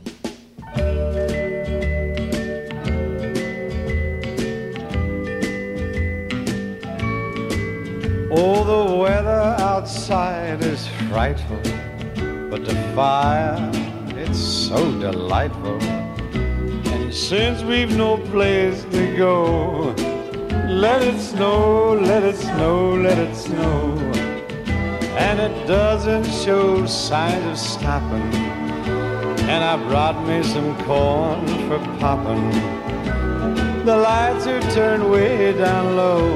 Oh, 8.30 8.64
the 8.66 8.96
weather 8.98 9.56
outside 9.58 10.62
is 10.62 10.86
frightful, 11.10 11.62
but 12.50 12.66
the 12.66 12.76
fire, 12.94 13.58
it's 14.18 14.38
so 14.38 14.78
delightful. 15.00 15.82
And 16.92 17.14
since 17.14 17.64
we've 17.64 17.96
no 17.96 18.18
place 18.18 18.84
to 18.92 19.16
go, 19.16 19.96
let 20.68 21.02
it 21.02 21.20
snow, 21.20 21.94
let 21.94 22.24
it 22.24 22.36
snow, 22.36 22.96
let 22.96 23.18
it 23.18 23.36
snow. 23.36 23.98
And 25.18 25.40
it 25.40 25.66
doesn't 25.66 26.26
show 26.26 26.86
signs 26.86 27.46
of 27.46 27.58
stopping. 27.58 28.34
And 29.50 29.64
I 29.64 29.78
brought 29.88 30.28
me 30.28 30.44
some 30.44 30.76
corn 30.84 31.48
for 31.68 31.80
popping. 32.00 32.52
The 33.86 33.96
lights 33.96 34.46
are 34.46 34.62
turned 34.72 35.10
way 35.10 35.54
down 35.58 35.96
low. 35.96 36.36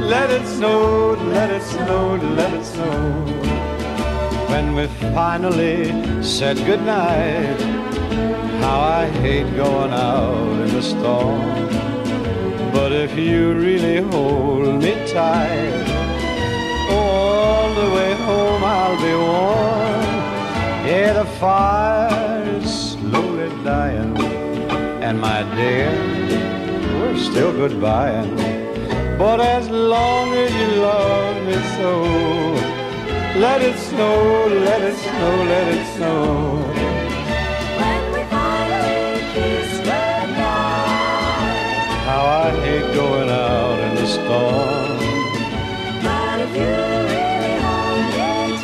Let 0.00 0.30
it 0.30 0.46
snow, 0.46 1.12
let 1.32 1.50
it 1.50 1.62
snow, 1.62 2.16
let 2.16 2.52
it 2.52 2.64
snow. 2.64 3.24
When 4.50 4.74
we 4.74 4.86
finally 5.14 6.22
said 6.22 6.58
goodnight, 6.58 7.58
how 8.60 8.80
I 8.80 9.06
hate 9.06 9.50
going 9.56 9.92
out 9.92 10.60
in 10.60 10.74
the 10.74 10.82
storm. 10.82 11.83
If 13.04 13.18
you 13.18 13.52
really 13.52 14.00
hold 14.00 14.82
me 14.82 14.94
tight, 15.06 15.86
all 16.90 17.74
the 17.74 17.88
way 17.94 18.14
home 18.14 18.64
I'll 18.64 18.96
be 18.96 19.14
warm. 19.28 20.14
Yeah, 20.88 21.12
the 21.12 21.26
fire 21.38 22.42
is 22.56 22.92
slowly 22.92 23.50
dying, 23.62 24.16
and 25.06 25.20
my 25.20 25.42
dear, 25.54 25.92
we're 26.98 27.18
still 27.18 27.52
goodbying. 27.52 28.38
But 29.18 29.38
as 29.38 29.68
long 29.68 30.32
as 30.32 30.50
you 30.54 30.68
love 30.80 31.36
me 31.44 31.58
so, 31.76 31.92
let 33.38 33.60
it 33.60 33.76
snow, 33.76 34.46
let 34.48 34.80
it 34.80 34.96
snow, 34.96 35.44
let 35.52 35.68
it 35.76 35.86
snow. 35.96 36.73
How 42.24 42.48
I 42.48 42.50
hate 42.64 42.88
going 42.94 43.28
out 43.28 43.78
in 43.86 43.96
the 43.96 44.06
storm. 44.06 44.96
But 46.06 46.40
if 46.44 46.52
you 46.56 46.74
really 47.12 47.54
hold 47.64 48.06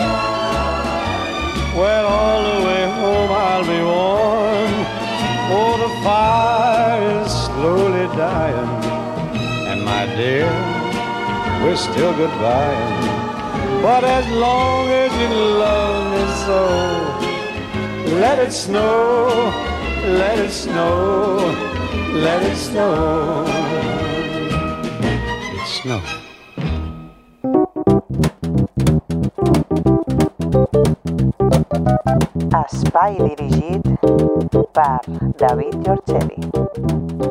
tight, 0.00 1.76
Well, 1.76 2.06
all 2.06 2.40
the 2.52 2.58
way 2.66 2.82
home 3.00 3.30
I'll 3.46 3.66
be 3.74 3.82
warm. 3.94 4.72
Oh, 5.56 5.72
the 5.84 5.92
fire 6.02 7.04
is 7.20 7.32
slowly 7.48 8.06
dying. 8.16 8.72
And 9.70 9.84
my 9.84 10.06
dear, 10.20 10.48
we're 11.62 11.76
still 11.76 12.14
goodbye. 12.16 12.80
But 13.82 14.04
as 14.04 14.26
long 14.46 14.88
as 14.88 15.12
you 15.22 15.30
love 15.64 16.00
me 16.14 16.24
so, 16.46 16.62
let 18.24 18.38
it 18.38 18.52
snow, 18.52 19.52
let 20.22 20.38
it 20.38 20.50
snow, 20.50 21.80
let 22.21 22.43
it 22.43 22.57
snow. 22.57 23.45
It 25.57 25.66
snow. 25.66 26.01
Espai 32.61 33.16
dirigit 33.16 33.81
per 34.73 35.01
David 35.41 35.75
Giorgeli. 35.81 37.30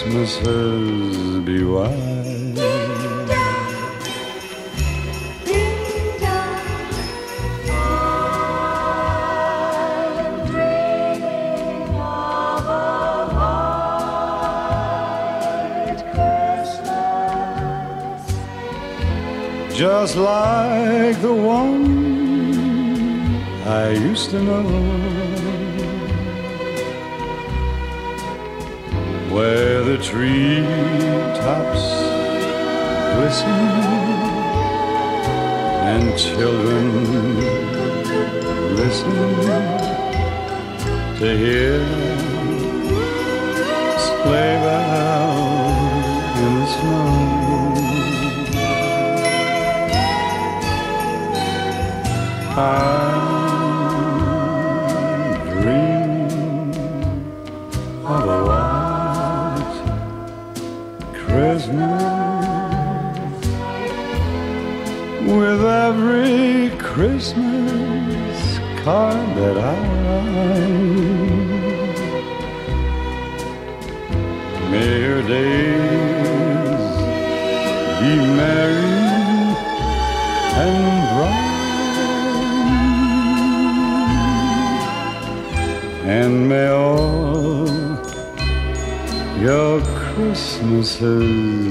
A 0.00 0.06
white 15.82 16.00
Christmas. 16.12 17.38
Just 19.76 20.16
like 20.16 21.20
the 21.20 21.34
one 21.34 21.84
I 23.66 23.90
used 23.90 24.30
to 24.30 24.42
know. 24.42 25.11
The 29.92 29.98
treetops 29.98 31.84
glisten 33.12 33.60
and 35.84 36.04
children 36.18 36.86
listen 38.74 39.12
to 41.18 41.28
hear 41.36 41.84
sleigh 43.98 44.58
bells 44.64 45.84
in 46.40 46.52
the 46.58 46.66
snow. 46.72 47.12
I'm 52.56 53.11
Card 68.84 69.36
that 69.36 69.56
I. 69.58 69.78
May 74.72 74.92
your 75.06 75.22
days 75.22 76.86
be 78.00 78.12
merry 78.40 78.96
and 80.64 80.78
bright. 81.14 81.52
And 86.18 86.32
may 86.48 86.68
all 86.70 87.68
your 89.40 89.74
Christmases 89.94 91.61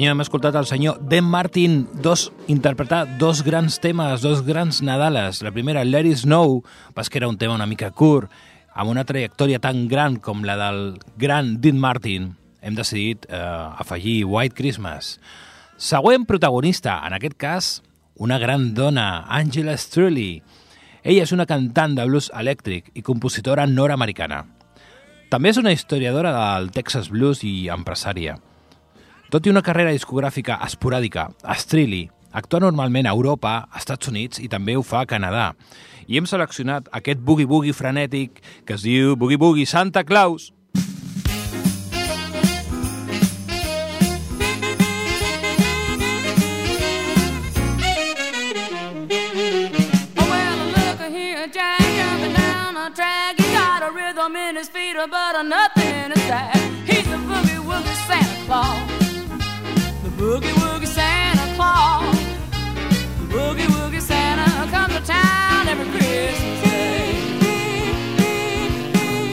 senyor, 0.00 0.14
hem 0.14 0.22
escoltat 0.22 0.54
el 0.56 0.64
senyor 0.64 1.00
Dan 1.04 1.26
Martin 1.28 1.86
dos, 2.00 2.30
interpretar 2.48 3.18
dos 3.18 3.42
grans 3.44 3.80
temes, 3.80 4.22
dos 4.22 4.40
grans 4.46 4.80
Nadales. 4.80 5.42
La 5.42 5.52
primera, 5.52 5.84
Let 5.84 6.06
It 6.06 6.16
Snow, 6.16 6.62
pas 6.94 7.10
que 7.10 7.18
era 7.18 7.28
un 7.28 7.36
tema 7.36 7.54
una 7.54 7.66
mica 7.66 7.90
curt, 7.90 8.30
amb 8.72 8.88
una 8.88 9.04
trajectòria 9.04 9.60
tan 9.60 9.88
gran 9.88 10.16
com 10.16 10.40
la 10.42 10.56
del 10.56 10.96
gran 11.18 11.60
Dean 11.60 11.76
Martin, 11.76 12.32
hem 12.62 12.74
decidit 12.74 13.26
eh, 13.28 13.36
afegir 13.36 14.24
White 14.24 14.56
Christmas. 14.56 15.18
Següent 15.76 16.24
protagonista, 16.24 17.02
en 17.04 17.12
aquest 17.12 17.36
cas, 17.36 17.82
una 18.16 18.38
gran 18.38 18.72
dona, 18.72 19.26
Angela 19.28 19.76
Strully. 19.76 20.42
Ella 21.04 21.28
és 21.28 21.32
una 21.36 21.44
cantant 21.44 21.92
de 21.98 22.08
blues 22.08 22.32
elèctric 22.32 22.88
i 22.94 23.04
compositora 23.04 23.68
nord-americana. 23.68 24.46
També 25.28 25.52
és 25.52 25.60
una 25.60 25.76
historiadora 25.76 26.32
del 26.32 26.72
Texas 26.72 27.12
Blues 27.12 27.44
i 27.44 27.68
empresària. 27.68 28.40
Tot 29.30 29.46
i 29.46 29.50
una 29.52 29.60
carrera 29.62 29.92
discogràfica 29.94 30.56
esporàdica, 30.66 31.28
Strelly 31.54 32.08
actua 32.34 32.58
normalment 32.64 33.06
a 33.06 33.12
Europa, 33.14 33.52
a 33.70 33.78
Estats 33.78 34.10
Units 34.10 34.40
i 34.42 34.48
també 34.50 34.74
ho 34.74 34.82
fa 34.82 35.04
a 35.04 35.06
Canadà. 35.06 35.52
I 36.10 36.18
hem 36.18 36.26
seleccionat 36.26 36.88
aquest 36.98 37.22
boogie-boogie 37.22 37.76
frenètic 37.76 38.42
que 38.66 38.74
es 38.74 38.82
diu 38.82 39.14
Boogie 39.14 39.38
Boogie 39.38 39.70
Santa 39.70 40.02
Claus. 40.02 40.50
A 55.00 55.02
a 55.02 55.06
but 55.06 55.34
a 55.34 55.42
nothing 55.42 56.04
in 56.04 56.12
his 56.12 56.22
sack. 56.24 56.54
He's 56.84 57.08
the 57.08 57.16
boogie 57.16 57.58
woogie 57.64 57.94
Santa 58.06 58.44
Claus. 58.46 58.89
Boogie 60.30 60.54
woogie 60.62 60.86
Santa 60.86 61.54
Claus. 61.56 62.16
Boogie 63.32 63.66
woogie 63.74 64.00
Santa 64.00 64.46
comes 64.70 64.94
to 64.94 65.02
town 65.04 65.66
every 65.66 65.86
Christmas 65.90 66.62
day. 66.62 67.10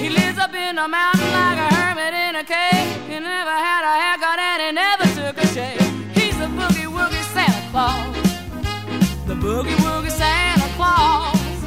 He 0.01 0.09
lives 0.09 0.39
up 0.39 0.55
in 0.55 0.75
the 0.75 0.87
mountain 0.87 1.31
like 1.39 1.59
a 1.65 1.69
hermit 1.75 2.13
in 2.25 2.35
a 2.37 2.43
cave. 2.43 2.89
He 3.07 3.19
never 3.19 3.55
had 3.67 3.83
a 3.85 3.93
haircut 4.01 4.39
and 4.39 4.59
he 4.63 4.71
never 4.71 5.05
took 5.19 5.37
a 5.37 5.47
shave. 5.53 5.87
He's 6.17 6.35
the 6.39 6.47
boogie 6.57 6.89
woogie 6.97 7.25
Santa 7.31 7.61
Claus. 7.69 8.15
The 9.27 9.35
boogie 9.35 9.77
woogie 9.85 10.09
Santa 10.09 10.67
Claus. 10.77 11.61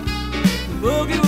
The 0.70 0.74
boogie 0.84 1.19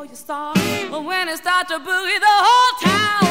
for 0.00 0.06
your. 0.06 0.54
But 0.90 1.04
when 1.04 1.28
it 1.28 1.36
starts 1.38 1.70
to 1.70 1.78
boogie, 1.78 2.20
the 2.20 2.26
whole 2.26 2.90
town 2.90 3.29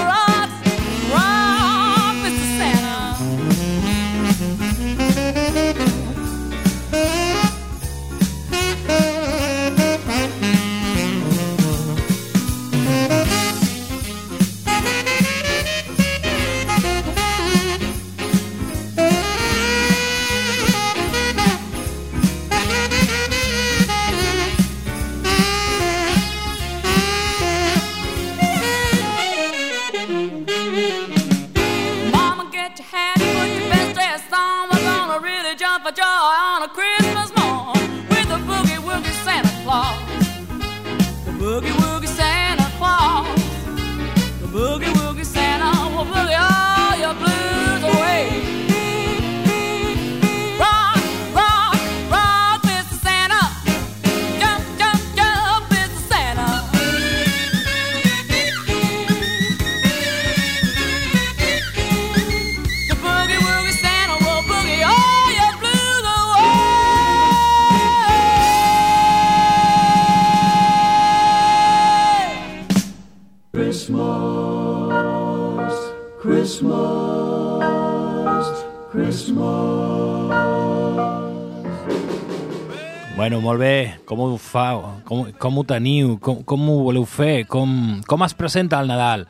Com 84.10 84.24
ho 84.26 84.38
fa? 84.41 84.72
Com, 85.05 85.28
com 85.38 85.57
ho 85.62 85.64
teniu? 85.70 86.16
Com, 86.18 86.41
com 86.41 86.64
ho 86.72 86.80
voleu 86.88 87.05
fer? 87.05 87.45
Com, 87.45 88.01
com 88.10 88.26
es 88.26 88.34
presenta 88.34 88.80
el 88.82 88.89
Nadal? 88.89 89.28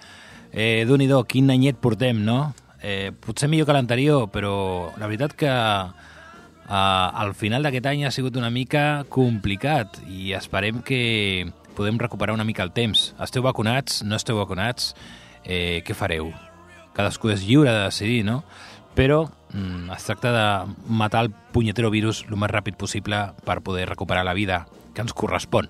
Eh, 0.54 0.86
déu 0.88 0.96
nhi 0.96 1.10
quin 1.28 1.52
anyet 1.52 1.82
portem, 1.84 2.22
no? 2.24 2.54
Eh, 2.82 3.12
potser 3.12 3.50
millor 3.52 3.68
que 3.68 3.76
l'anterior, 3.76 4.30
però 4.32 4.94
la 4.96 5.10
veritat 5.12 5.36
que 5.36 5.52
eh, 5.52 6.72
al 6.72 7.34
final 7.36 7.68
d'aquest 7.68 7.90
any 7.92 8.06
ha 8.08 8.12
sigut 8.16 8.40
una 8.40 8.50
mica 8.50 9.04
complicat 9.12 10.00
i 10.08 10.32
esperem 10.38 10.80
que 10.80 11.52
podem 11.76 12.00
recuperar 12.00 12.38
una 12.38 12.48
mica 12.48 12.64
el 12.64 12.72
temps. 12.72 13.14
Esteu 13.20 13.44
vacunats? 13.44 14.00
No 14.08 14.16
esteu 14.16 14.40
vacunats? 14.40 14.94
Eh, 15.44 15.84
què 15.84 15.92
fareu? 15.92 16.32
Cadascú 16.96 17.34
és 17.36 17.44
lliure 17.44 17.76
de 17.76 17.84
decidir, 17.90 18.24
no? 18.24 18.46
Però 18.96 19.26
mm, 19.54 19.92
es 19.96 20.04
tracta 20.06 20.32
de 20.34 20.74
matar 20.88 21.26
el 21.26 21.32
punyetero 21.54 21.90
virus 21.92 22.24
el 22.30 22.36
més 22.38 22.52
ràpid 22.52 22.78
possible 22.78 23.20
per 23.46 23.62
poder 23.62 23.88
recuperar 23.90 24.26
la 24.26 24.34
vida 24.38 24.66
que 24.94 25.02
ens 25.02 25.14
correspon. 25.14 25.70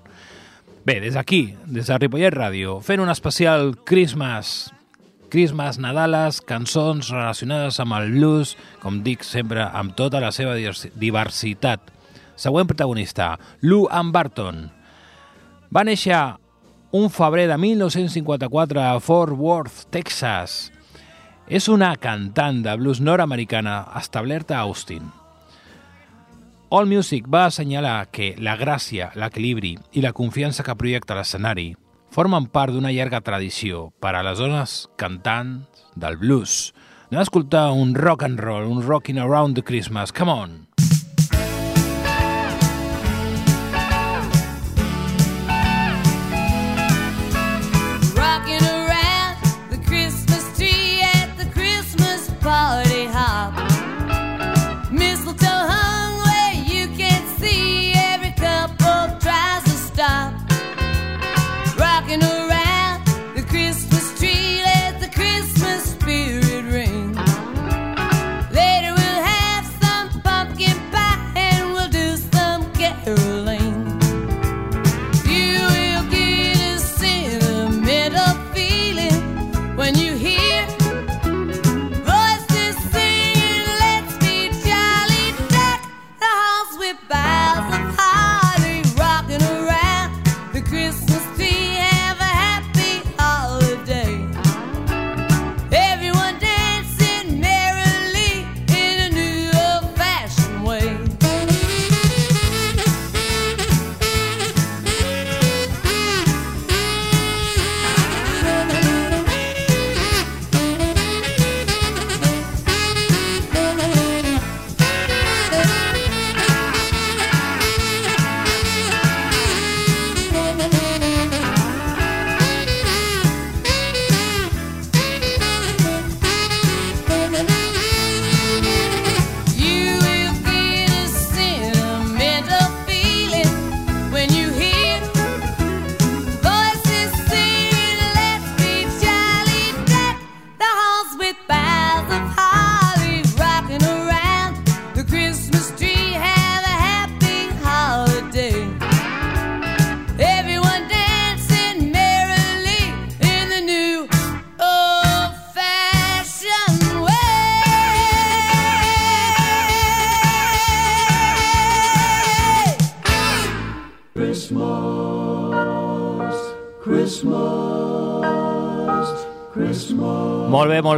Bé, 0.86 1.00
des 1.04 1.14
d'aquí, 1.14 1.56
des 1.68 1.88
de 1.88 1.98
Ripollet 2.00 2.34
Ràdio, 2.34 2.80
fent 2.82 3.02
un 3.04 3.10
especial 3.12 3.76
Christmas, 3.86 4.72
Christmas, 5.30 5.78
Nadales, 5.78 6.40
cançons 6.42 7.12
relacionades 7.12 7.78
amb 7.84 7.94
el 8.00 8.12
blues, 8.16 8.56
com 8.82 9.04
dic 9.06 9.24
sempre, 9.28 9.62
amb 9.62 9.94
tota 9.96 10.20
la 10.24 10.32
seva 10.34 10.56
divers- 10.58 10.90
diversitat. 10.98 11.92
Següent 12.40 12.66
protagonista, 12.72 13.38
Lou 13.62 13.88
Ann 13.92 14.12
Barton. 14.16 14.72
Va 15.70 15.84
néixer 15.86 16.18
un 16.96 17.12
febrer 17.14 17.46
de 17.52 17.58
1954 17.62 18.82
a 18.82 19.00
Fort 19.04 19.36
Worth, 19.38 19.84
Texas. 19.92 20.72
És 21.50 21.66
una 21.66 21.96
cantant 21.98 22.60
de 22.62 22.76
blues 22.78 23.00
nord-americana 23.02 23.80
establerta 23.98 24.60
a 24.60 24.68
Austin. 24.68 25.08
All 26.70 26.86
Music 26.86 27.26
va 27.26 27.48
assenyalar 27.48 28.12
que 28.14 28.36
la 28.38 28.54
gràcia, 28.54 29.08
l'equilibri 29.18 29.72
i 29.98 30.04
la 30.06 30.14
confiança 30.14 30.62
que 30.62 30.78
projecta 30.78 31.18
l'escenari 31.18 31.72
formen 32.14 32.46
part 32.54 32.76
d'una 32.76 32.94
llarga 32.94 33.24
tradició 33.26 33.88
per 33.98 34.14
a 34.14 34.22
les 34.22 34.38
dones 34.38 34.78
cantants 35.02 35.90
del 35.98 36.22
blues. 36.22 36.70
Anem 37.10 37.24
a 37.24 37.26
escoltar 37.26 37.72
un 37.74 37.98
rock 37.98 38.30
and 38.30 38.38
roll, 38.38 38.70
un 38.70 38.86
rocking 38.86 39.18
around 39.18 39.58
the 39.58 39.66
Christmas. 39.66 40.14
Come 40.14 40.30
on! 40.30 40.69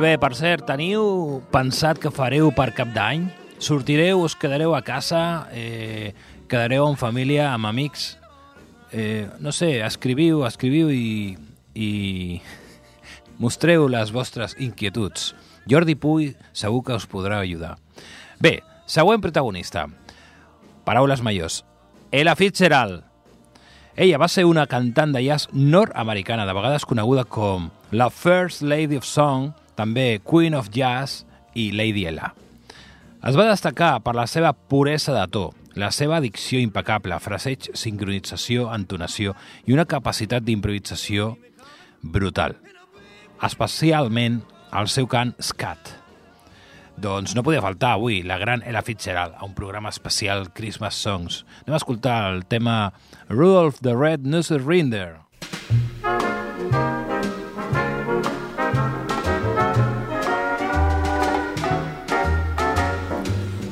Molt 0.02 0.16
bé. 0.16 0.18
Per 0.18 0.34
cert, 0.34 0.64
teniu 0.66 1.44
pensat 1.54 2.00
que 2.02 2.10
fareu 2.10 2.48
per 2.58 2.72
cap 2.74 2.90
d'any? 2.90 3.28
Sortireu, 3.62 4.24
us 4.26 4.34
quedareu 4.34 4.74
a 4.74 4.80
casa, 4.82 5.46
eh, 5.54 6.16
quedareu 6.50 6.88
en 6.90 6.98
família, 6.98 7.52
amb 7.54 7.68
amics? 7.70 8.18
Eh, 8.92 9.30
no 9.38 9.52
sé, 9.54 9.86
escriviu, 9.86 10.42
escriviu 10.48 10.90
i, 10.90 11.38
i 11.78 12.42
mostreu 13.44 13.86
les 13.94 14.10
vostres 14.10 14.58
inquietuds. 14.58 15.36
Jordi 15.70 15.94
Puy 15.94 16.32
segur 16.52 16.82
que 16.82 16.98
us 16.98 17.06
podrà 17.06 17.38
ajudar. 17.46 17.76
Bé, 18.42 18.64
següent 18.90 19.22
protagonista. 19.22 19.86
Paraules 20.84 21.22
majors. 21.22 21.62
Ella 22.10 22.34
Fitzgerald. 22.34 23.04
Ella 23.96 24.18
va 24.18 24.34
ser 24.34 24.50
una 24.50 24.66
cantant 24.66 25.14
de 25.14 25.22
jazz 25.22 25.46
nord-americana, 25.54 26.50
de 26.50 26.58
vegades 26.58 26.90
coneguda 26.90 27.30
com 27.30 27.70
la 27.92 28.10
First 28.10 28.66
Lady 28.66 28.98
of 28.98 29.06
Song, 29.06 29.52
també 29.82 30.22
Queen 30.22 30.54
of 30.54 30.70
Jazz 30.74 31.26
i 31.58 31.72
Lady 31.74 32.06
Ella. 32.06 32.32
Es 33.26 33.38
va 33.38 33.50
destacar 33.50 34.00
per 34.06 34.14
la 34.18 34.28
seva 34.30 34.54
puresa 34.54 35.14
de 35.16 35.26
to, 35.34 35.50
la 35.78 35.92
seva 35.94 36.20
dicció 36.22 36.60
impecable, 36.62 37.18
fraseig, 37.22 37.72
sincronització, 37.78 38.68
entonació 38.76 39.36
i 39.66 39.76
una 39.76 39.88
capacitat 39.90 40.46
d'improvisació 40.46 41.36
brutal. 42.02 42.58
Especialment 43.42 44.42
el 44.78 44.90
seu 44.92 45.08
cant 45.10 45.34
scat. 45.42 45.96
Doncs 47.02 47.34
no 47.34 47.42
podia 47.46 47.64
faltar 47.64 47.96
avui 47.96 48.20
la 48.28 48.38
gran 48.38 48.62
Ella 48.68 48.84
Fitzgerald 48.86 49.38
a 49.38 49.48
un 49.48 49.56
programa 49.58 49.90
especial 49.90 50.52
Christmas 50.54 50.98
Songs. 50.98 51.42
Anem 51.64 51.78
a 51.78 51.82
escoltar 51.82 52.20
el 52.34 52.46
tema 52.46 52.94
Rudolph 53.30 53.82
the 53.82 53.96
Red-Nosed 53.96 54.62
Reindeer. 54.68 55.22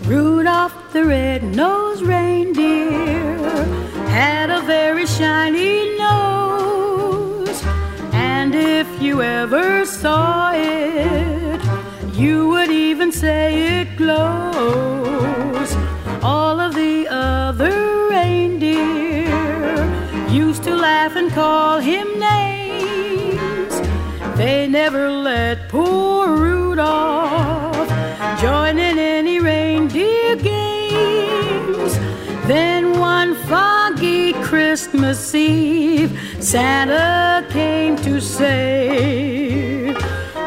Rudolph 0.09 0.91
the 0.91 1.05
red-nosed 1.05 2.01
reindeer 2.01 3.37
had 4.09 4.49
a 4.49 4.59
very 4.63 5.05
shiny 5.05 5.95
nose, 5.99 7.61
and 8.11 8.55
if 8.55 8.87
you 8.99 9.21
ever 9.21 9.85
saw 9.85 10.51
it, 10.55 11.61
you 12.15 12.49
would 12.49 12.71
even 12.71 13.11
say 13.11 13.81
it 13.81 13.95
glows. 13.97 15.75
All 16.23 16.59
of 16.59 16.73
the 16.73 17.07
other 17.07 18.07
reindeer 18.09 19.27
used 20.27 20.63
to 20.63 20.75
laugh 20.75 21.15
and 21.15 21.31
call 21.31 21.77
him 21.77 22.07
names. 22.19 23.79
They 24.37 24.67
never 24.67 25.11
let 25.11 25.69
poor 25.69 25.88
Christmas 35.09 35.33
Eve, 35.33 36.35
Santa 36.39 37.43
came 37.49 37.95
to 37.95 38.21
say, 38.21 39.95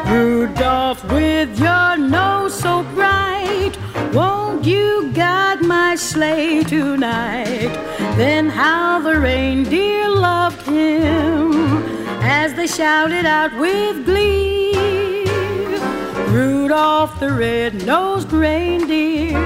Rudolph, 0.05 1.03
with 1.11 1.59
your 1.59 1.97
nose 1.97 2.57
so 2.57 2.83
bright, 2.95 3.73
won't 4.13 4.63
you 4.63 5.11
guide 5.13 5.61
my 5.63 5.95
sleigh 5.95 6.63
tonight? 6.63 7.73
Then 8.15 8.47
how 8.47 9.01
the 9.01 9.19
reindeer 9.19 10.07
loved 10.07 10.65
him 10.65 11.83
as 12.21 12.53
they 12.53 12.67
shouted 12.67 13.25
out 13.25 13.53
with 13.59 14.05
glee. 14.05 15.25
Rudolph 16.29 17.19
the 17.19 17.33
red-nosed 17.33 18.31
reindeer, 18.31 19.41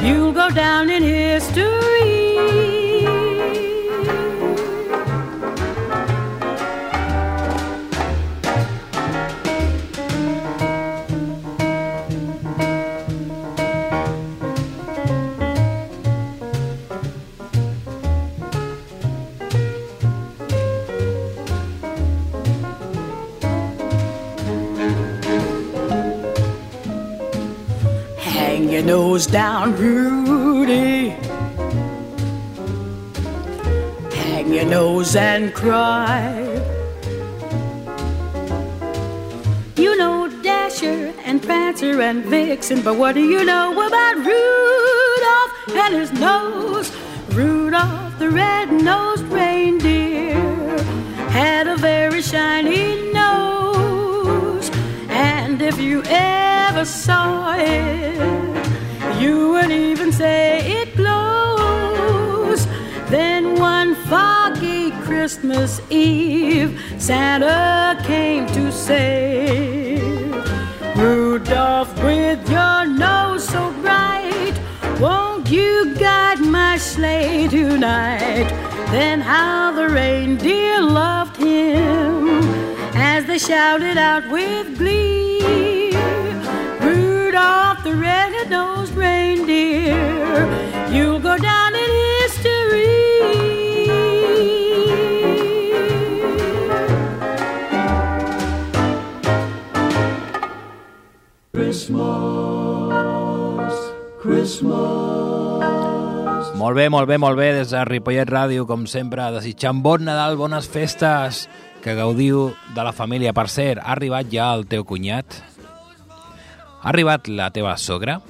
you'll 0.00 0.32
go 0.32 0.50
down 0.50 0.88
in 0.88 1.02
history. 1.02 2.19
Nose 28.82 29.26
down. 29.26 29.76
Rudy. 29.76 31.10
Hang 34.16 34.52
your 34.52 34.64
nose 34.64 35.14
and 35.14 35.54
cry. 35.54 36.42
You 39.76 39.96
know 39.96 40.28
Dasher 40.42 41.12
and 41.24 41.40
Prancer 41.42 42.00
and 42.00 42.24
Vixen, 42.24 42.80
but 42.82 42.96
what 42.96 43.14
do 43.14 43.20
you 43.20 43.44
know 43.44 43.72
about 43.86 44.16
Rudolph 44.16 45.76
and 45.76 45.94
his 45.94 46.12
nose? 46.12 46.90
Rudolph 47.32 48.18
the 48.18 48.30
red-nosed 48.30 49.24
reindeer 49.24 50.34
had 51.28 51.68
a 51.68 51.76
very 51.76 52.22
shiny 52.22 53.12
nose, 53.12 54.70
and 55.08 55.62
if 55.62 55.78
you 55.78 56.02
ever 56.06 56.84
saw 56.84 57.54
it, 57.56 58.39
you 59.20 59.50
would 59.50 59.70
even 59.70 60.10
say 60.12 60.60
it 60.80 60.96
glows. 60.96 62.66
Then 63.10 63.56
one 63.56 63.94
foggy 63.94 64.90
Christmas 65.02 65.80
Eve, 65.90 66.80
Santa 66.98 68.00
came 68.04 68.46
to 68.48 68.72
say, 68.72 70.00
Rudolph, 70.96 71.92
with 72.02 72.48
your 72.48 72.86
nose 72.86 73.46
so 73.48 73.72
bright, 73.82 74.54
won't 74.98 75.50
you 75.50 75.94
guide 75.96 76.40
my 76.40 76.78
sleigh 76.78 77.48
tonight? 77.48 78.48
Then 78.90 79.20
how 79.20 79.72
the 79.72 79.88
reindeer 79.88 80.80
loved 80.80 81.36
him 81.36 82.42
as 82.94 83.26
they 83.26 83.38
shouted 83.38 83.98
out 83.98 84.30
with 84.30 84.78
glee. 84.78 85.79
Rudolph 87.40 87.82
the 87.84 87.94
red-nosed 87.94 88.94
reindeer, 88.94 90.44
you'll 90.92 91.20
go 91.20 91.36
down 91.38 91.74
in 91.74 91.90
history. 92.20 92.88
Molt 106.60 106.76
bé, 106.76 106.88
molt 106.92 107.08
bé, 107.08 107.16
molt 107.16 107.38
bé, 107.38 107.52
des 107.56 107.70
de 107.72 107.84
Ripollet 107.88 108.28
Ràdio, 108.28 108.66
com 108.68 108.84
sempre, 108.86 109.30
desitjant 109.32 109.80
bon 109.82 110.04
Nadal, 110.04 110.36
bones 110.36 110.68
festes, 110.68 111.46
que 111.80 111.96
gaudiu 111.96 112.50
de 112.76 112.84
la 112.84 112.92
família. 112.92 113.32
Per 113.32 113.48
cert, 113.48 113.80
ha 113.80 113.96
arribat 113.96 114.28
ja 114.28 114.52
el 114.52 114.68
teu 114.68 114.84
cunyat? 114.84 115.40
Ha 116.80 116.88
arribat 116.88 117.28
la 117.28 117.50
teva 117.52 117.74
sogra? 117.76 118.20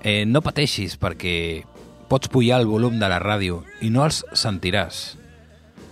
Eh, 0.00 0.24
no 0.24 0.40
pateixis, 0.40 0.94
perquè 0.96 1.60
pots 2.08 2.30
pujar 2.32 2.62
el 2.62 2.68
volum 2.70 2.96
de 2.98 3.08
la 3.12 3.18
ràdio 3.20 3.60
i 3.84 3.90
no 3.92 4.06
els 4.06 4.22
sentiràs. 4.32 5.02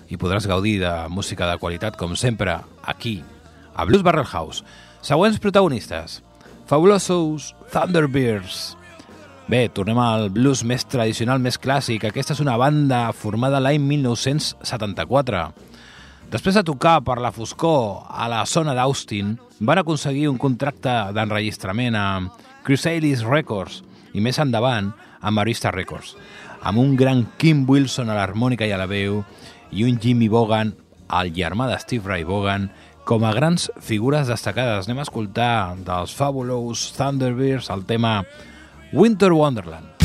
I 0.08 0.16
podràs 0.16 0.48
gaudir 0.48 0.78
de 0.80 0.92
música 1.12 1.44
de 1.50 1.58
qualitat, 1.60 1.98
com 2.00 2.16
sempre, 2.16 2.56
aquí, 2.80 3.18
a 3.76 3.84
Blues 3.84 4.02
Barrel 4.02 4.24
House. 4.24 4.64
Següents 5.04 5.36
protagonistes. 5.38 6.22
Fabulosos 6.66 7.52
Thunderbirds. 7.70 8.78
Bé, 9.48 9.66
tornem 9.68 10.00
al 10.00 10.30
blues 10.32 10.64
més 10.64 10.88
tradicional, 10.88 11.40
més 11.40 11.60
clàssic. 11.60 12.08
Aquesta 12.08 12.32
és 12.32 12.40
una 12.40 12.56
banda 12.60 13.10
formada 13.12 13.60
l'any 13.60 13.84
1974. 13.84 15.44
Després 16.32 16.56
de 16.56 16.64
tocar 16.64 16.98
per 17.04 17.20
la 17.20 17.32
foscor 17.32 18.08
a 18.08 18.28
la 18.32 18.42
zona 18.48 18.74
d'Austin, 18.76 19.36
van 19.61 19.78
aconseguir 19.78 20.28
un 20.30 20.38
contracte 20.38 20.92
d'enregistrament 21.14 21.96
a 21.98 22.06
Chrysalis 22.66 23.24
Records 23.26 23.82
i 24.14 24.22
més 24.22 24.38
endavant 24.38 24.92
a 25.20 25.32
Marista 25.34 25.72
Records, 25.74 26.14
amb 26.62 26.78
un 26.78 26.94
gran 26.96 27.24
Kim 27.38 27.64
Wilson 27.68 28.11
a 28.11 28.18
l'harmònica 28.18 28.66
i 28.66 28.74
a 28.74 28.78
la 28.78 28.88
veu 28.90 29.22
i 29.74 29.84
un 29.84 29.98
Jimmy 30.00 30.28
Bogan, 30.30 30.74
el 31.20 31.32
germà 31.34 31.68
de 31.70 31.78
Steve 31.82 32.06
Ray 32.09 32.24
Bogan, 32.28 32.70
com 33.09 33.24
a 33.24 33.32
grans 33.32 33.70
figures 33.80 34.28
destacades. 34.28 34.86
Anem 34.86 35.00
a 35.00 35.06
escoltar 35.09 35.76
dels 35.84 36.14
Fabulous 36.14 36.90
Thunderbirds 36.96 37.70
el 37.72 37.86
tema 37.88 38.20
Winter 38.92 39.32
Wonderland. 39.32 39.97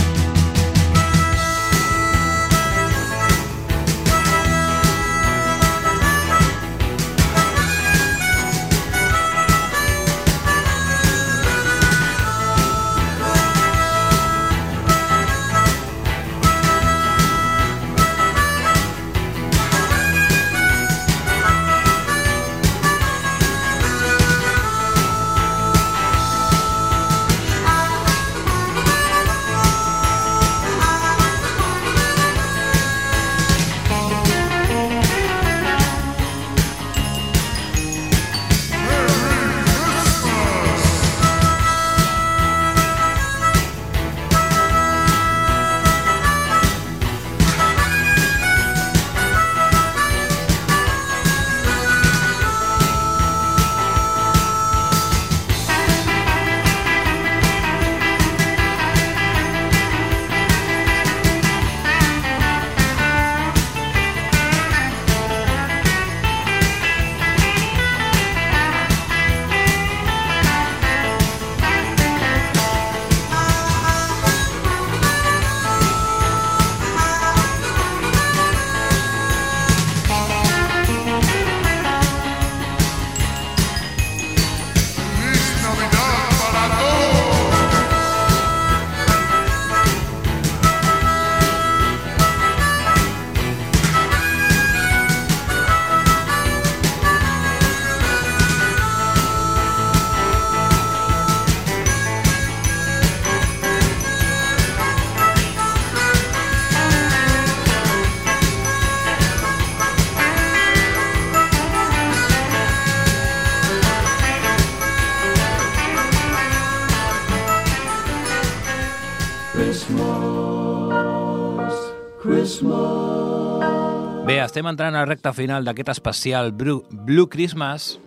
Estem 124.54 124.68
entrant 124.70 124.93
a 124.93 125.01
la 125.01 125.10
recta 125.10 125.32
final 125.34 125.66
d'aquest 125.66 125.89
especial 125.95 126.51
Blue, 126.54 127.26
Christmas. 127.26 127.97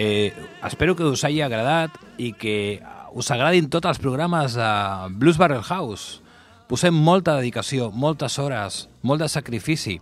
Eh, 0.00 0.32
espero 0.64 0.94
que 0.96 1.04
us 1.04 1.26
hagi 1.28 1.42
agradat 1.44 1.92
i 2.16 2.30
que 2.32 2.80
us 3.12 3.28
agradin 3.34 3.68
tots 3.68 3.90
els 3.90 4.00
programes 4.00 4.56
de 4.56 4.68
Blues 5.20 5.36
Barrel 5.36 5.60
House. 5.60 6.22
Posem 6.72 6.96
molta 6.96 7.34
dedicació, 7.36 7.90
moltes 7.92 8.38
hores, 8.40 8.86
molt 9.02 9.20
de 9.20 9.28
sacrifici 9.28 9.98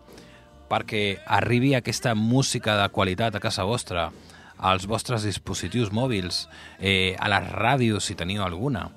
perquè 0.70 1.18
arribi 1.26 1.74
aquesta 1.74 2.14
música 2.14 2.78
de 2.78 2.86
qualitat 2.94 3.34
a 3.34 3.42
casa 3.42 3.66
vostra, 3.66 4.12
als 4.58 4.86
vostres 4.86 5.26
dispositius 5.26 5.90
mòbils, 5.90 6.44
eh, 6.78 7.16
a 7.18 7.26
les 7.26 7.50
ràdios, 7.50 8.06
si 8.06 8.14
teniu 8.14 8.46
alguna. 8.46 8.92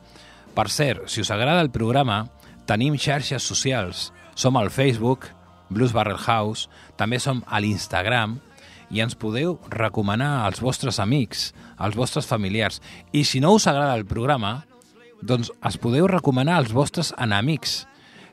Per 0.54 0.70
cert, 0.70 1.10
si 1.10 1.22
us 1.22 1.34
agrada 1.34 1.66
el 1.66 1.74
programa, 1.74 2.28
tenim 2.70 2.94
xarxes 2.94 3.42
socials. 3.42 4.12
Som 4.36 4.56
al 4.58 4.70
Facebook, 4.70 5.34
Blues 5.70 5.94
Barrel 5.94 6.20
House, 6.20 6.70
també 6.98 7.20
som 7.20 7.44
a 7.48 7.62
l'Instagram 7.62 8.40
i 8.90 9.04
ens 9.04 9.16
podeu 9.16 9.60
recomanar 9.70 10.46
als 10.48 10.62
vostres 10.62 11.00
amics, 11.00 11.54
als 11.78 11.96
vostres 11.96 12.28
familiars. 12.28 12.82
I 13.14 13.24
si 13.24 13.40
no 13.40 13.54
us 13.54 13.68
agrada 13.70 13.96
el 13.98 14.06
programa, 14.10 14.66
doncs 15.22 15.52
es 15.68 15.78
podeu 15.78 16.08
recomanar 16.08 16.58
als 16.58 16.74
vostres 16.74 17.14
enemics. 17.18 17.86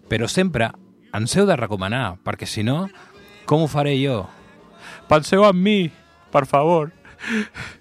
Però 0.08 0.28
sempre 0.30 0.70
ens 1.16 1.36
heu 1.36 1.46
de 1.48 1.56
recomanar, 1.58 2.16
perquè 2.24 2.46
si 2.48 2.62
no, 2.64 2.86
com 3.46 3.62
ho 3.64 3.68
faré 3.70 3.96
jo? 4.00 4.24
Penseu 5.10 5.44
en 5.46 5.62
mi, 5.62 5.90
per 6.32 6.46
favor. 6.46 6.92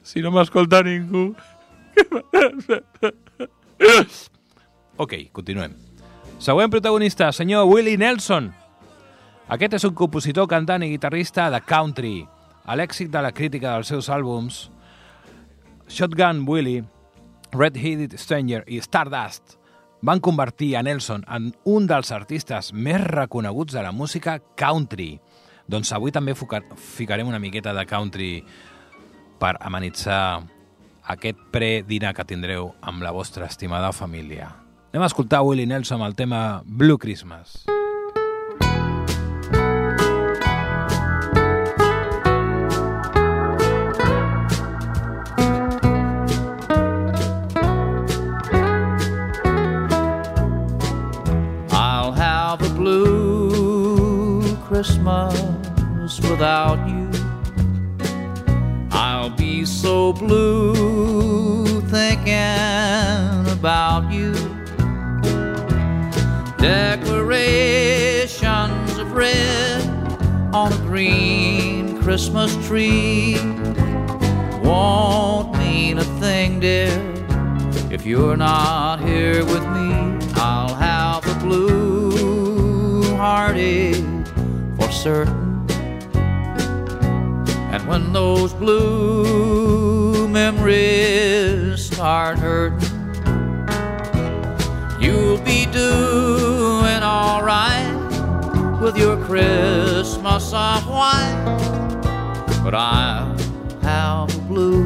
Si 0.01 0.21
no 0.23 0.31
m'escolta 0.31 0.79
ningú. 0.85 1.35
ok, 4.97 5.13
continuem. 5.35 5.75
Següent 6.39 6.71
protagonista, 6.71 7.31
senyor 7.35 7.67
Willie 7.67 7.97
Nelson. 7.99 8.53
Aquest 9.45 9.75
és 9.77 9.83
un 9.85 9.93
compositor, 9.93 10.47
cantant 10.49 10.81
i 10.81 10.89
guitarrista 10.89 11.51
de 11.53 11.59
country. 11.61 12.23
A 12.65 12.73
l'èxit 12.73 13.11
de 13.13 13.21
la 13.21 13.29
crítica 13.29 13.75
dels 13.75 13.91
seus 13.93 14.07
àlbums, 14.09 14.71
Shotgun 15.85 16.47
Willie, 16.49 16.81
Red 17.53 17.77
Headed 17.77 18.15
Stranger 18.17 18.63
i 18.65 18.79
Stardust 18.81 19.59
van 20.01 20.19
convertir 20.19 20.71
a 20.75 20.81
Nelson 20.81 21.27
en 21.29 21.51
un 21.69 21.85
dels 21.85 22.09
artistes 22.11 22.71
més 22.73 23.05
reconeguts 23.05 23.77
de 23.77 23.85
la 23.85 23.93
música 23.93 24.39
country. 24.57 25.19
Doncs 25.69 25.93
avui 25.93 26.13
també 26.13 26.33
ficarem 26.33 27.29
una 27.29 27.39
miqueta 27.39 27.73
de 27.73 27.85
country 27.85 28.31
per 29.37 29.55
amenitzar 29.61 30.41
aquest 31.13 31.37
pre-dinar 31.53 32.15
que 32.17 32.25
tindreu 32.25 32.73
amb 32.81 33.05
la 33.05 33.13
vostra 33.13 33.45
estimada 33.45 33.93
família. 33.93 34.49
Anem 34.89 35.05
a 35.05 35.13
escoltar 35.13 35.45
Willie 35.45 35.69
Nelson 35.69 36.01
amb 36.01 36.09
el 36.09 36.17
tema 36.17 36.63
Blue 36.65 36.97
Christmas. 36.97 37.65
I'll 37.69 37.74
Christmas 54.85 56.21
without 56.29 56.77
you. 56.87 57.09
I'll 58.91 59.31
be 59.31 59.65
so 59.65 60.13
blue 60.13 61.81
thinking 61.89 63.51
about 63.51 64.13
you. 64.13 64.31
Decorations 66.59 68.99
of 68.99 69.11
red 69.11 69.81
on 70.53 70.71
a 70.71 70.77
green 70.85 71.99
Christmas 72.03 72.55
tree 72.67 73.39
won't 74.63 75.57
mean 75.57 75.97
a 75.97 76.05
thing, 76.19 76.59
dear, 76.59 76.91
if 77.89 78.05
you're 78.05 78.37
not 78.37 78.99
here 78.99 79.43
with 79.45 79.63
me. 79.63 80.19
I'll 80.35 80.75
have 80.75 81.25
a 81.25 81.33
blue 81.39 83.15
heartache 83.15 84.14
And 85.07 85.37
when 87.87 88.11
those 88.11 88.53
blue 88.53 90.27
memories 90.27 91.85
start 91.85 92.39
hurting, 92.39 92.89
you'll 94.99 95.37
be 95.41 95.67
doing 95.67 97.03
alright 97.03 97.93
with 98.81 98.97
your 98.97 99.23
Christmas 99.25 100.51
of 100.51 100.87
white. 100.87 102.01
But 102.63 102.73
I'll 102.73 103.37
have 103.83 104.47
blue 104.47 104.84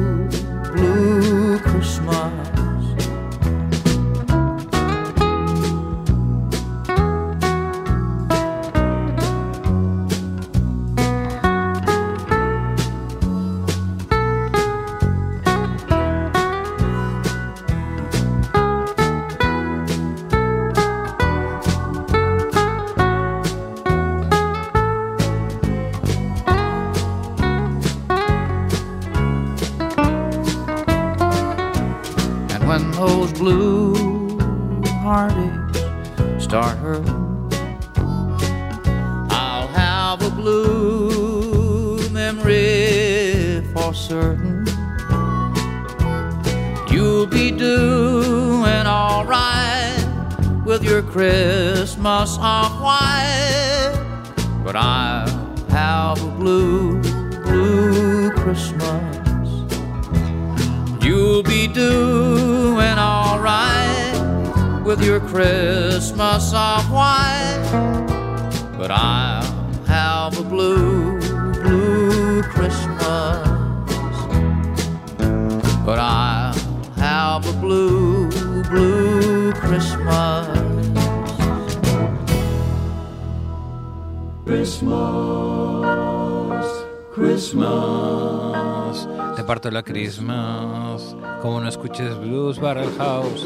Christmas. 87.50 89.08
Te 89.34 89.42
parto 89.42 89.70
la 89.72 89.82
Christmas. 89.82 91.16
Com 91.42 91.58
no 91.62 91.68
escuches 91.68 92.16
blues, 92.20 92.60
Barrel 92.60 92.92
House. 92.96 93.44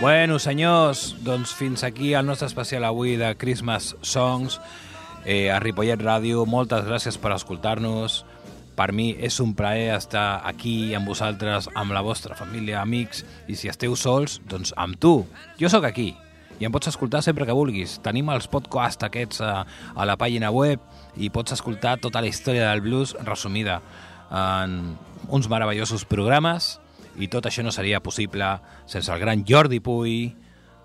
Bueno, 0.00 0.38
senyors, 0.38 1.16
doncs 1.26 1.50
fins 1.54 1.82
aquí 1.82 2.14
el 2.14 2.26
nostre 2.26 2.46
especial 2.46 2.84
avui 2.84 3.16
de 3.16 3.34
Christmas 3.36 3.96
Songs 4.00 4.60
eh, 5.24 5.50
a 5.50 5.58
Ripollet 5.58 5.98
Ràdio. 5.98 6.46
Moltes 6.46 6.86
gràcies 6.86 7.18
per 7.18 7.34
escoltar-nos. 7.34 8.22
Per 8.78 8.92
mi 8.94 9.10
és 9.18 9.40
un 9.42 9.56
plaer 9.58 9.90
estar 9.96 10.42
aquí 10.46 10.94
amb 10.94 11.10
vosaltres, 11.10 11.66
amb 11.74 11.98
la 11.98 12.02
vostra 12.06 12.38
família, 12.38 12.78
amics, 12.80 13.24
i 13.50 13.58
si 13.58 13.66
esteu 13.72 13.98
sols, 13.98 14.38
doncs 14.46 14.70
amb 14.78 15.02
tu. 15.02 15.24
Jo 15.58 15.66
sóc 15.72 15.90
aquí, 15.90 16.12
i 16.62 16.66
em 16.68 16.70
pots 16.70 16.92
escoltar 16.92 17.24
sempre 17.26 17.42
que 17.42 17.54
vulguis. 17.56 17.96
Tenim 18.04 18.28
els 18.30 18.46
podcasts 18.46 19.02
aquests 19.02 19.40
a, 19.42 19.64
a 19.66 20.06
la 20.06 20.14
pàgina 20.14 20.52
web 20.54 20.78
i 21.18 21.30
pots 21.34 21.56
escoltar 21.56 21.96
tota 21.98 22.22
la 22.22 22.30
història 22.30 22.68
del 22.68 22.84
blues 22.84 23.16
resumida 23.26 23.80
en 24.30 24.94
uns 25.26 25.50
meravellosos 25.50 26.06
programes 26.06 26.76
i 27.18 27.26
tot 27.26 27.50
això 27.50 27.66
no 27.66 27.74
seria 27.74 28.00
possible 28.00 28.46
sense 28.86 29.10
el 29.10 29.18
gran 29.18 29.42
Jordi 29.48 29.82
Puy 29.82 30.36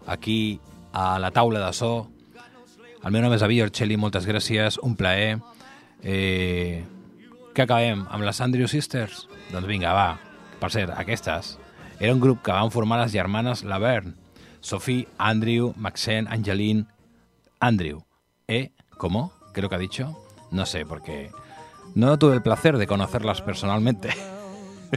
aquí 0.09 0.57
a 0.97 1.19
la 1.21 1.29
taula 1.31 1.61
de 1.61 1.71
so. 1.77 2.09
El 3.05 3.13
meu 3.13 3.21
nom 3.21 3.37
és 3.37 3.45
David 3.45 3.67
Orcelli, 3.67 4.01
moltes 4.01 4.25
gràcies, 4.25 4.81
un 4.81 4.97
plaer. 4.97 5.37
Eh, 6.01 6.81
què 7.53 7.67
acabem? 7.67 8.07
Amb 8.09 8.25
les 8.25 8.41
Andrew 8.41 8.65
Sisters? 8.67 9.27
Doncs 9.53 9.69
vinga, 9.69 9.93
va. 9.93 10.15
Per 10.57 10.73
cert, 10.73 10.97
aquestes 10.97 11.59
era 11.99 12.13
un 12.13 12.19
grup 12.19 12.41
que 12.41 12.53
van 12.53 12.73
formar 12.73 13.03
les 13.03 13.13
germanes 13.13 13.61
Laverne. 13.63 14.17
Sophie, 14.67 15.07
Andrew, 15.17 15.73
Maxine, 15.77 16.27
Angeline, 16.29 16.87
Andrew. 17.61 18.01
¿Eh? 18.49 18.71
¿Cómo? 18.97 19.31
Creo 19.53 19.69
que 19.69 19.75
ha 19.75 19.79
dicho. 19.79 20.17
No 20.51 20.65
sé, 20.65 20.85
porque 20.85 21.31
no 21.95 22.19
tuve 22.19 22.35
el 22.35 22.41
placer 22.41 22.77
de 22.77 22.85
conocerlas 22.85 23.41
personalmente. 23.41 24.09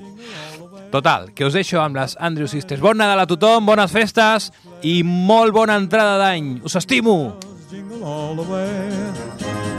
Total, 0.91 1.33
que 1.35 1.47
us 1.47 1.55
deixo 1.55 1.79
amb 1.79 1.95
les 2.01 2.17
Andrew 2.19 2.51
Sisters. 2.51 2.83
Bon 2.83 2.99
Nadal 2.99 3.23
a 3.23 3.29
tothom, 3.31 3.63
bones 3.63 3.95
festes 3.95 4.51
i 4.83 5.05
molt 5.07 5.55
bona 5.55 5.79
entrada 5.79 6.19
d'any. 6.19 6.57
Us 6.67 6.75
estimo! 6.83 7.39
jingle 7.71 8.03
all 8.03 8.35
the 8.35 8.43
way. 8.43 9.00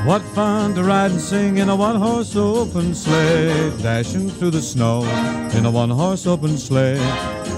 What 0.04 0.24
fun 0.34 0.74
to 0.76 0.84
ride 0.84 1.12
and 1.12 1.22
sing 1.22 1.60
in 1.60 1.70
a 1.70 1.76
one-horse 1.76 2.36
open 2.36 2.95
sleigh, 2.95 3.72
dashing 3.84 4.32
through 4.32 4.49
the 4.49 4.62
snow 4.62 5.04
in 5.54 5.66
a 5.66 5.70
one-horse 5.70 6.26
open 6.26 6.58
sleigh. 6.58 6.99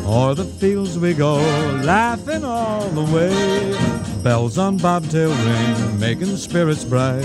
O'er 0.06 0.36
the 0.36 0.44
fields 0.44 1.00
we 1.00 1.14
go, 1.14 1.36
laughing 1.84 2.44
all 2.44 2.90
the 2.90 3.06
way. 3.16 4.22
Bells 4.24 4.58
on 4.58 4.78
bobtail 4.78 5.30
ring, 5.30 6.00
making 6.00 6.36
spirits 6.36 6.84
bright. 6.84 7.24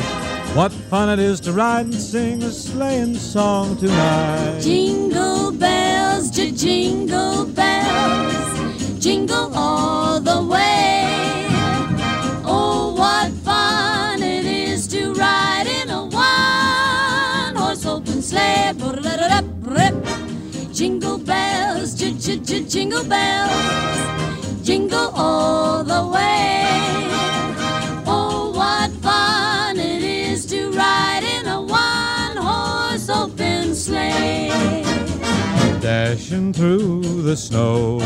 What 0.54 0.70
fun 0.72 1.10
it 1.10 1.18
is 1.18 1.40
to 1.40 1.52
ride 1.52 1.86
and 1.86 1.94
sing 1.94 2.42
a 2.44 2.50
sleighing 2.50 3.16
song 3.16 3.76
tonight. 3.76 4.60
Jingle 4.60 5.50
bells, 5.50 6.30
jingle 6.30 7.44
bells, 7.44 9.04
jingle 9.04 9.52
all 9.52 10.07
jingle 22.48 23.04
bells, 23.04 24.64
jingle 24.64 25.10
all 25.14 25.84
the 25.84 26.06
way. 26.06 26.64
Oh, 28.06 28.52
what 28.54 28.90
fun 29.02 29.78
it 29.78 30.02
is 30.02 30.46
to 30.46 30.70
ride 30.70 31.24
in 31.24 31.46
a 31.46 31.60
one 31.60 32.36
horse 32.38 33.10
open 33.10 33.74
sleigh. 33.74 34.82
Dashing 35.80 36.54
through 36.54 37.02
the 37.22 37.36
snow 37.36 38.00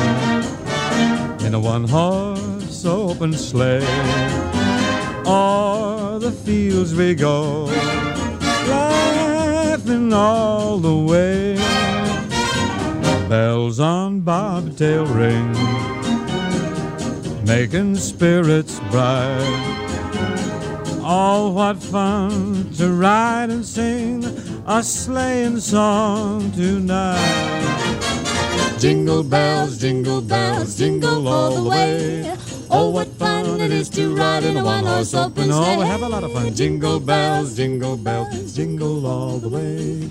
in 1.47 1.55
a 1.55 1.61
one 1.61 1.86
horse 1.86 2.84
open 2.84 3.34
sleigh. 3.34 3.86
O'er 5.24 6.18
the 6.18 6.32
fields 6.32 6.97
we 6.97 7.14
go, 7.14 7.66
laughing 8.66 10.12
all 10.12 10.78
the 10.78 10.97
way. 10.97 11.61
Bells 13.33 13.80
on 13.80 14.20
bobtail 14.20 15.07
ring, 15.07 15.53
making 17.47 17.97
spirits 17.97 18.78
bright. 18.91 19.49
Oh, 21.01 21.51
what 21.51 21.78
fun 21.78 22.70
to 22.74 22.93
ride 22.93 23.49
and 23.49 23.64
sing 23.64 24.22
a 24.66 24.83
sleighing 24.83 25.61
song 25.61 26.53
tonight. 26.53 27.97
Jingle 28.78 29.22
bells, 29.22 29.78
jingle 29.78 30.20
bells, 30.20 30.76
jingle 30.76 31.26
all 31.26 31.62
the 31.62 31.70
way. 31.70 32.37
Oh, 32.70 32.91
what 32.91 33.09
fun 33.14 33.62
it 33.62 33.70
is 33.72 33.89
to 33.97 34.14
ride 34.14 34.45
in 34.45 34.59
a 34.59 34.62
one 34.62 34.85
horse 34.85 35.14
open 35.14 35.45
sleigh. 35.45 35.76
Oh, 35.76 35.78
we 35.78 35.87
have 35.87 36.03
a 36.03 36.09
lot 36.11 36.22
of 36.22 36.35
fun. 36.35 36.55
Jingle 36.55 37.01
bells, 37.01 37.57
jingle 37.57 37.97
bells, 37.97 38.55
jingle 38.55 39.07
all 39.07 39.39
the 39.39 39.49
way. 39.49 40.11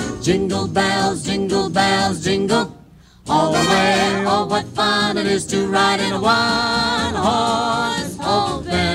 Jingle 0.21 0.67
bells, 0.67 1.23
jingle 1.23 1.67
bells, 1.67 2.23
jingle 2.23 2.77
all 3.27 3.53
the 3.53 3.57
way. 3.57 4.23
Oh, 4.27 4.45
what 4.45 4.67
fun 4.67 5.17
it 5.17 5.25
is 5.25 5.47
to 5.47 5.65
ride 5.65 5.99
in 5.99 6.13
a 6.13 6.21
one 6.21 7.15
horse 7.15 8.17
open 8.21 8.90